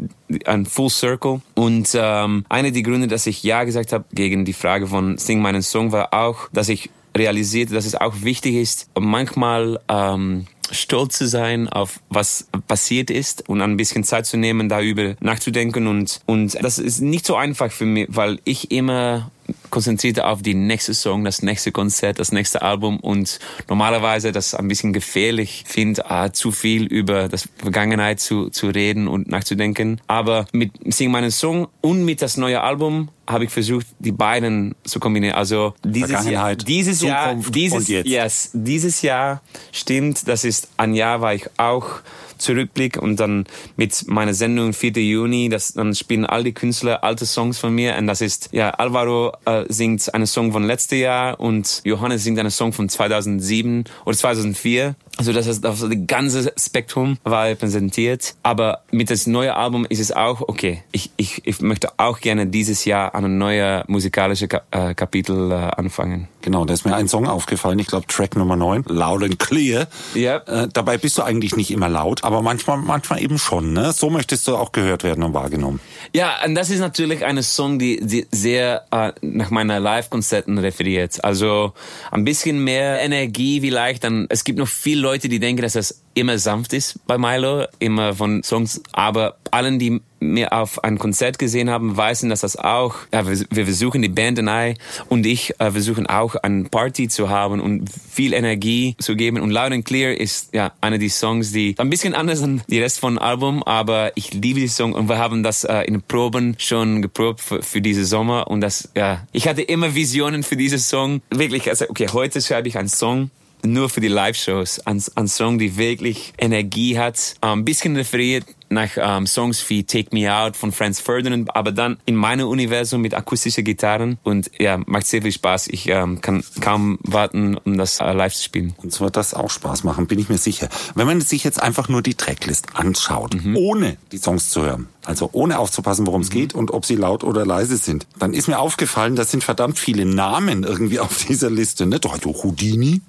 ein 0.46 0.66
Full 0.66 0.90
Circle. 0.90 1.42
Und 1.56 1.90
ähm, 1.94 2.46
eine 2.50 2.72
der 2.72 2.82
Gründe, 2.82 3.08
dass 3.08 3.28
ich 3.28 3.44
Ja 3.44 3.64
gesagt 3.64 3.94
habe 3.94 4.06
gegen 4.14 4.46
die 4.46 4.54
Frage 4.54 4.88
von 4.88 5.18
Sing 5.18 5.42
meinen 5.42 5.62
Song, 5.62 5.92
war 5.92 6.14
auch, 6.14 6.50
dass 6.54 6.70
ich 6.70 6.90
realisierte, 7.16 7.74
dass 7.74 7.86
es 7.86 7.96
auch 7.96 8.22
wichtig 8.22 8.56
ist, 8.56 8.90
manchmal 8.98 9.80
ähm, 9.90 10.46
stolz 10.72 11.18
zu 11.18 11.28
sein 11.28 11.68
auf 11.68 12.00
was 12.10 12.48
passiert 12.68 13.10
ist 13.10 13.48
und 13.50 13.62
ein 13.62 13.78
bisschen 13.78 14.04
Zeit 14.04 14.26
zu 14.26 14.38
nehmen, 14.38 14.70
darüber 14.70 15.16
nachzudenken 15.20 15.88
und 15.88 16.22
und 16.26 16.58
das 16.62 16.80
ist 16.80 17.02
nicht 17.02 17.26
so 17.26 17.36
einfach 17.36 17.72
für 17.72 17.86
mich, 17.86 18.08
weil 18.10 18.40
ich 18.46 18.72
immer 18.72 19.32
konzentriert 19.70 20.20
auf 20.20 20.42
die 20.42 20.54
nächste 20.54 20.94
Song, 20.94 21.24
das 21.24 21.42
nächste 21.42 21.72
Konzert, 21.72 22.20
das 22.20 22.32
nächste 22.32 22.62
Album 22.62 23.00
und 23.00 23.40
normalerweise 23.70 24.32
das 24.32 24.54
ein 24.54 24.68
bisschen 24.68 24.94
gefährlich 24.94 25.64
finde, 25.68 26.06
äh, 26.10 26.32
zu 26.32 26.52
viel 26.52 26.86
über 26.86 27.28
das 27.30 27.48
Vergangenheit 27.58 28.20
zu, 28.20 28.50
zu 28.50 28.68
reden 28.68 29.08
und 29.08 29.28
nachzudenken. 29.28 30.02
Aber 30.08 30.46
mit 30.52 30.72
Sing 30.94 31.12
meinen 31.12 31.32
Song 31.32 31.68
und 31.82 32.06
mit 32.06 32.22
das 32.22 32.38
neue 32.38 32.62
Album 32.62 33.10
habe 33.28 33.46
ich 33.46 33.52
versucht, 33.52 33.88
die 34.00 34.12
beiden 34.12 34.76
zu 34.84 35.00
kombinieren. 35.00 35.36
Also 35.36 35.74
dieses 35.84 36.28
Jahr, 36.30 36.56
dieses 36.56 37.00
Zukunft 37.00 37.56
Jahr, 37.56 37.80
dieses. 37.80 37.88
Yes, 37.88 38.50
dieses 38.54 39.02
Jahr 39.02 39.42
stimmt. 39.72 40.28
Das 40.28 40.44
ist 40.44 40.70
ein 40.78 40.94
Jahr, 40.94 41.22
war 41.22 41.34
ich 41.34 41.48
auch 41.58 42.02
zurückblick 42.42 42.98
und 42.98 43.20
dann 43.20 43.46
mit 43.78 44.08
meiner 44.08 44.34
Sendung 44.34 44.74
4. 44.74 44.92
Juni, 44.92 45.50
das, 45.50 45.74
dann 45.74 45.96
spielen 45.96 46.26
all 46.26 46.44
die 46.44 46.54
Künstler 46.54 47.04
alte 47.04 47.26
Songs 47.26 47.60
von 47.60 47.74
mir 47.74 47.96
und 47.98 48.08
das 48.08 48.22
ist, 48.22 48.50
ja, 48.52 48.72
Alvaro 48.72 49.34
äh, 49.46 49.66
singt 49.70 50.14
einen 50.14 50.28
Song 50.28 50.52
von 50.52 50.64
letztes 50.64 51.00
Jahr 51.00 51.40
und 51.40 51.82
Johannes 51.84 52.24
singt 52.24 52.40
einen 52.40 52.52
Song 52.52 52.74
von 52.74 52.90
2007 52.90 53.86
oder 54.06 54.18
2004. 54.18 54.96
Also 55.18 55.34
das 55.34 55.48
ist 55.48 55.64
das 55.64 55.84
ganze 56.08 56.54
Spektrum 56.58 57.18
war 57.24 57.46
repräsentiert. 57.46 58.36
Aber 58.44 58.82
mit 58.92 59.10
das 59.10 59.28
neue 59.28 59.56
Album 59.56 59.86
ist 59.88 60.00
es 60.00 60.12
auch, 60.12 60.42
okay, 60.42 60.84
ich, 60.92 61.12
ich, 61.18 61.46
ich 61.46 61.62
möchte 61.62 61.90
auch 61.98 62.20
gerne 62.20 62.48
dieses 62.48 62.86
Jahr 62.86 63.14
ein 63.14 63.38
neues 63.38 63.84
musikalisches 63.88 64.50
äh, 64.72 64.94
Kapitel 64.96 65.52
äh, 65.52 65.56
anfangen. 65.56 66.28
Genau, 66.42 66.66
da 66.66 66.74
ist 66.74 66.86
mir 66.86 66.96
ein 66.96 67.08
Song 67.08 67.28
aufgefallen, 67.28 67.78
ich 67.80 67.88
glaube 67.88 68.08
Track 68.08 68.36
Nummer 68.36 68.56
9, 68.56 68.86
Loud 68.88 69.24
and 69.24 69.40
Clear. 69.40 69.88
Ja. 70.16 70.38
Äh, 70.38 70.70
dabei 70.72 70.98
bist 70.98 71.18
du 71.18 71.24
eigentlich 71.24 71.56
nicht 71.56 71.72
immer 71.72 71.90
laut, 71.90 72.24
aber 72.24 72.42
manchmal, 72.42 72.78
manchmal 72.78 73.22
eben 73.22 73.38
schon. 73.38 73.74
Ne? 73.74 73.92
So 73.92 74.10
möchtest 74.10 74.48
du 74.48 74.56
auch 74.56 74.72
gehört 74.72 75.04
werden 75.04 75.24
und 75.24 75.34
wahrgenommen. 75.34 75.80
Ja, 76.14 76.44
und 76.46 76.56
das 76.56 76.70
ist 76.70 76.80
natürlich 76.80 77.26
eine 77.26 77.44
Song, 77.44 77.80
die, 77.80 78.00
die 78.02 78.28
sehr 78.32 78.86
äh, 78.92 79.12
nach 79.22 79.50
meiner 79.50 79.80
Live-Konzerten 79.80 80.58
referiert. 80.58 81.24
Also 81.24 81.74
ein 82.12 82.24
bisschen 82.24 82.64
mehr 82.64 83.02
Energie 83.02 83.62
vielleicht. 83.62 84.04
Dann, 84.04 84.28
es 84.30 84.44
gibt 84.44 84.60
noch 84.60 84.68
viele 84.68 85.02
Leute, 85.02 85.30
die 85.30 85.40
denken, 85.40 85.62
dass 85.62 85.74
das 85.74 86.02
immer 86.14 86.38
sanft 86.38 86.74
ist 86.74 87.00
bei 87.08 87.18
Milo, 87.18 87.66
immer 87.80 88.14
von 88.14 88.44
Songs. 88.44 88.82
Aber 88.92 89.38
allen, 89.52 89.80
die 89.80 90.02
mir 90.22 90.54
auf 90.54 90.84
ein 90.84 90.98
Konzert 91.00 91.40
gesehen 91.40 91.70
haben, 91.70 91.98
wissen, 91.98 92.30
dass 92.30 92.42
das 92.42 92.56
auch, 92.56 92.96
ja, 93.12 93.28
wir, 93.28 93.46
wir 93.50 93.66
versuchen, 93.66 94.02
die 94.02 94.10
Band 94.10 94.40
und 94.40 94.48
I 94.48 94.76
und 95.10 95.26
ich 95.26 95.60
äh, 95.60 95.72
versuchen 95.72 96.08
auch 96.08 96.36
eine 96.36 96.66
Party 96.66 97.08
zu 97.08 97.30
haben 97.30 97.60
und 97.60 97.90
viel 97.90 98.34
Energie 98.34 98.96
zu 99.00 99.16
geben. 99.16 99.42
Und 99.42 99.52
Loud 99.52 99.72
and 99.72 99.86
Clear 99.86 100.16
ist 100.16 100.54
ja 100.54 100.72
eine 100.80 101.00
der 101.00 101.10
Songs, 101.10 101.52
die 101.52 101.76
ein 101.78 101.90
bisschen 101.90 102.14
anders 102.14 102.42
als 102.42 102.62
die 102.68 102.80
Rest 102.80 103.00
von 103.00 103.18
Album, 103.18 103.64
aber 103.64 104.12
ich 104.16 104.34
liebe 104.34 104.60
die 104.60 104.68
Song 104.68 104.94
und 104.94 105.10
wir 105.10 105.18
haben 105.18 105.44
das 105.44 105.64
äh, 105.64 105.82
in 105.82 106.02
Proben 106.02 106.56
schon 106.58 107.02
geprobt 107.02 107.42
für, 107.42 107.62
für 107.64 107.82
diese 107.82 108.06
Sommer 108.06 108.48
und 108.48 108.62
das, 108.62 108.90
ja, 108.96 109.26
ich 109.32 109.48
hatte 109.48 109.64
immer 109.64 109.96
Visionen 109.96 110.44
für 110.44 110.56
diesen 110.56 110.80
Song. 110.80 111.22
Wirklich, 111.32 111.68
also, 111.68 111.86
okay, 111.90 112.08
heute 112.14 112.42
schreibe 112.42 112.68
ich 112.68 112.78
einen 112.78 112.90
Song 112.90 113.32
nur 113.64 113.90
für 113.90 114.02
die 114.02 114.08
Live-Shows. 114.08 114.80
Ein, 114.88 115.04
ein 115.16 115.28
Song, 115.28 115.60
die 115.60 115.78
wirklich 115.78 116.34
Energie 116.38 116.98
hat. 116.98 117.36
Ein 117.42 117.66
bisschen 117.66 117.96
referiert 117.96 118.46
nach 118.72 118.92
ähm, 118.96 119.28
Songs 119.28 119.70
wie 119.70 119.84
Take 119.84 120.10
Me 120.14 120.34
Out 120.34 120.56
von 120.56 120.72
Franz 120.72 121.00
Ferdinand, 121.00 121.56
aber 121.56 121.72
dann 121.72 121.98
in 122.06 122.16
meinem 122.16 122.48
Universum 122.48 123.02
mit 123.02 123.14
akustischen 123.14 123.64
Gitarren 123.64 124.18
und 124.24 124.52
ja, 124.60 124.80
macht 124.86 125.08
sehr 125.08 125.22
viel 125.22 125.32
Spaß. 125.32 125.68
Ich 125.68 125.88
ähm, 125.88 126.22
kann 126.22 126.44
kaum 126.62 127.00
warten, 127.04 127.58
um 127.58 127.78
das 127.78 128.00
äh, 128.00 128.12
live 128.14 128.34
zu 128.34 128.44
spielen. 128.44 128.74
Uns 128.78 129.00
wird 129.00 129.18
das 129.18 129.34
auch 129.34 129.50
Spaß 129.50 129.84
machen, 129.84 130.08
bin 130.08 130.20
ich 130.20 130.30
mir 130.30 130.38
sicher. 130.38 130.70
Wenn 130.96 131.08
man 131.08 131.22
sich 131.22 131.44
jetzt 131.44 131.62
einfach 131.62 131.90
nur 131.90 132.02
die 132.02 132.16
Tracklist 132.16 132.76
anschaut, 132.76 133.36
ohne 133.56 133.98
die 134.12 134.18
Songs 134.18 134.50
zu 134.50 134.62
hören, 134.62 134.88
also 135.06 135.30
ohne 135.32 135.60
aufzupassen, 135.60 136.06
worum 136.08 136.22
es 136.22 136.30
geht 136.30 136.54
und 136.54 136.72
ob 136.72 136.86
sie 136.86 136.96
laut 136.96 137.24
oder 137.24 137.46
leise 137.46 137.78
sind, 137.78 138.08
dann 138.20 138.34
ist 138.34 138.48
mir 138.48 138.60
aufgefallen, 138.60 139.16
da 139.16 139.24
sind 139.24 139.44
verdammt 139.44 139.80
viele 139.80 140.06
Namen 140.06 140.64
irgendwie 140.64 141.00
auf 141.02 141.26
dieser 141.26 141.50
Liste. 141.50 141.86
Ne? 141.86 142.00
Doch, 142.00 142.14
also 142.14 142.44
Houdini. 142.44 143.02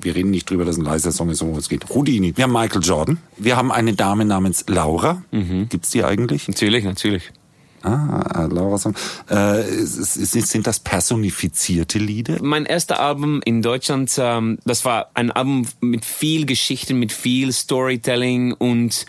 Wir 0.00 0.14
reden 0.14 0.30
nicht 0.30 0.48
drüber, 0.48 0.64
dass 0.64 0.76
ein 0.76 0.84
leiser 0.84 1.12
Song 1.12 1.30
ist, 1.30 1.42
worum 1.42 1.56
es 1.58 1.68
geht. 1.68 1.88
Houdini. 1.90 2.36
Wir 2.36 2.44
haben 2.44 2.52
Michael 2.52 2.82
Jordan. 2.82 3.18
Wir 3.36 3.56
haben 3.56 3.72
eine 3.72 3.94
Dame 3.94 4.24
namens 4.24 4.64
Laura. 4.68 5.22
Gibt's 5.68 5.90
die 5.90 6.04
eigentlich? 6.04 6.48
Natürlich, 6.48 6.84
natürlich. 6.84 7.32
Ah, 7.84 8.48
Laura 8.50 8.78
Song. 8.78 8.94
Äh, 9.28 9.62
sind 9.62 10.66
das 10.66 10.80
personifizierte 10.80 11.98
Lieder? 11.98 12.38
Mein 12.42 12.64
erster 12.64 12.98
Album 12.98 13.42
in 13.44 13.60
Deutschland, 13.60 14.10
ähm, 14.18 14.58
das 14.64 14.86
war 14.86 15.10
ein 15.12 15.30
Album 15.30 15.66
mit 15.80 16.06
viel 16.06 16.46
Geschichten, 16.46 16.98
mit 16.98 17.12
viel 17.12 17.52
Storytelling 17.52 18.52
und 18.52 19.04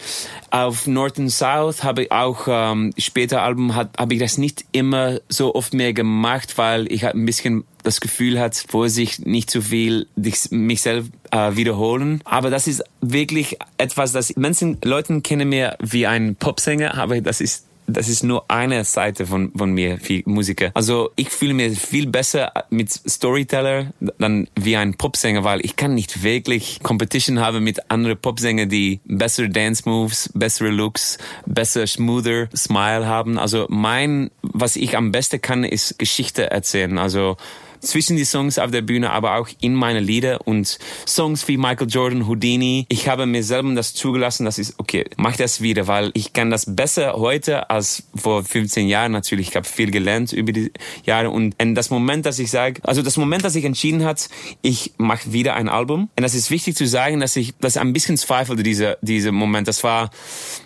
auf 0.51 0.88
North 0.88 1.17
and 1.20 1.32
South 1.32 1.84
habe 1.84 2.03
ich 2.03 2.12
auch 2.12 2.48
ähm, 2.48 2.91
später 2.98 3.44
hat 3.44 3.98
habe 3.98 4.13
ich 4.13 4.20
das 4.20 4.38
nicht 4.38 4.65
immer 4.74 5.20
so 5.29 5.55
oft 5.55 5.74
mehr 5.74 5.94
gemacht, 5.94 6.58
weil 6.58 6.91
ich 6.91 7.05
halt 7.05 7.15
ein 7.15 7.25
bisschen 7.25 7.63
das 7.84 8.01
Gefühl 8.01 8.39
hat, 8.39 8.55
Vorsicht, 8.67 9.25
nicht 9.25 9.50
zu 9.50 9.62
viel 9.62 10.08
dich, 10.15 10.50
mich 10.51 10.82
selbst 10.82 11.12
äh, 11.32 11.55
wiederholen. 11.55 12.22
Aber 12.25 12.50
das 12.50 12.67
ist 12.67 12.84
wirklich 13.00 13.58
etwas, 13.77 14.12
das 14.12 14.36
Menschen, 14.36 14.79
Leute 14.84 15.22
kennen 15.22 15.48
mir 15.48 15.77
wie 15.79 16.08
ein 16.08 16.36
Popsänger, 16.36 16.96
aber 16.96 17.22
das 17.22 17.41
ist 17.41 17.65
das 17.88 18.10
ist 18.10 18.24
nur 18.24 18.50
eine 18.50 18.84
Seite 18.84 19.25
von, 19.25 19.51
von 19.56 19.72
mir, 19.72 20.00
wie 20.04 20.24
Musiker. 20.25 20.72
Also 20.74 21.12
ich 21.15 21.30
fühle 21.30 21.54
mich 21.54 21.80
viel 21.80 22.08
besser 22.08 22.51
mit 22.70 22.92
Storyteller 22.92 23.94
dann 24.20 24.48
wie 24.56 24.75
ein 24.75 24.96
Popsänger, 24.96 25.44
weil 25.44 25.63
ich 25.63 25.75
kann 25.75 25.94
nicht 25.94 26.24
wirklich 26.24 26.80
Competition 26.82 27.39
haben 27.39 27.63
mit 27.63 27.92
anderen 27.92 28.18
Popsängern, 28.18 28.70
die 28.70 29.00
bessere 29.06 29.50
Dance 29.50 29.84
Moves, 29.86 30.30
bessere 30.34 30.70
Looks, 30.70 31.18
besser, 31.46 31.88
smoother 31.88 32.48
Smile 32.56 33.06
haben. 33.06 33.38
Also 33.38 33.68
mein, 33.70 34.32
was 34.42 34.75
ich 34.75 34.98
am 34.98 35.12
besten 35.12 35.42
kann, 35.42 35.63
ist 35.63 36.00
Geschichte 36.00 36.50
erzählen. 36.51 36.98
Also 36.98 37.38
zwischen 37.79 38.17
die 38.17 38.25
Songs 38.25 38.60
auf 38.60 38.72
der 38.72 38.82
Bühne, 38.82 39.12
aber 39.12 39.36
auch 39.36 39.50
in 39.62 39.74
meine 39.74 40.00
Lieder 40.00 40.46
und 40.48 40.77
Songs 41.08 41.48
wie 41.48 41.58
Michael 41.58 41.88
Jordan, 41.88 42.27
Houdini. 42.27 42.86
Ich 42.89 43.08
habe 43.08 43.25
mir 43.25 43.44
selber 43.44 43.74
das 43.74 43.94
zugelassen, 43.94 44.46
dass 44.46 44.58
ich, 44.58 44.74
okay, 44.77 45.05
mach 45.17 45.36
das 45.36 45.62
wieder, 45.62 45.88
weil 45.88 46.12
ich 46.13 46.34
kann 46.34 46.50
das 46.50 46.75
besser 46.75 47.13
heute 47.13 47.70
als 47.70 48.03
vor 48.15 48.44
15 48.44 48.88
Jahren 48.88 49.12
natürlich. 49.12 49.50
Ich 49.50 49.55
habe 49.55 49.67
viel 49.67 49.91
gelernt 49.91 50.34
über 50.34 50.51
die 50.51 50.72
Jahre 51.05 51.29
und, 51.29 51.55
das 51.75 51.89
Moment, 51.89 52.25
dass 52.25 52.39
ich 52.39 52.51
sage, 52.51 52.82
also 52.84 53.01
das 53.01 53.17
Moment, 53.17 53.44
dass 53.44 53.55
ich 53.55 53.65
entschieden 53.65 54.03
hat, 54.05 54.29
ich 54.62 54.94
mache 54.98 55.34
wieder 55.34 55.55
ein 55.55 55.67
Album. 55.67 56.10
Und 56.15 56.24
das 56.24 56.36
ist 56.36 56.51
wichtig 56.51 56.75
zu 56.75 56.86
sagen, 56.88 57.20
dass 57.20 57.36
ich 57.36 57.53
das 57.60 57.77
ein 57.77 57.91
bisschen 57.91 58.17
zweifelte, 58.17 58.63
dieser, 58.63 58.98
dieser 59.01 59.32
Moment. 59.32 59.67
Das 59.67 59.84
war 59.84 60.10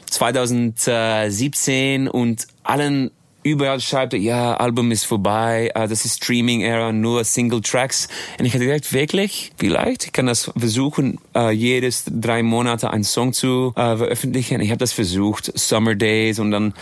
2017 0.09 2.07
und 2.07 2.47
allen 2.63 3.11
überall 3.49 3.79
schreibt, 3.79 4.13
ja, 4.13 4.55
Album 4.55 4.91
ist 4.91 5.05
vorbei, 5.05 5.71
äh, 5.75 5.87
das 5.87 6.05
ist 6.05 6.23
Streaming-Era, 6.23 6.91
nur 6.91 7.23
Single-Tracks. 7.23 8.07
Und 8.39 8.45
ich 8.45 8.53
hatte 8.53 8.65
gedacht, 8.65 8.91
wirklich, 8.93 9.51
vielleicht, 9.57 10.05
ich 10.05 10.11
kann 10.11 10.25
das 10.25 10.51
versuchen, 10.57 11.19
äh, 11.35 11.51
jedes 11.51 12.05
drei 12.07 12.43
Monate 12.43 12.89
einen 12.91 13.03
Song 13.03 13.33
zu 13.33 13.73
äh, 13.75 13.97
veröffentlichen. 13.97 14.61
Ich 14.61 14.69
habe 14.69 14.79
das 14.79 14.93
versucht, 14.93 15.51
Summer 15.57 15.95
Days 15.95 16.39
und 16.39 16.51
dann, 16.51 16.73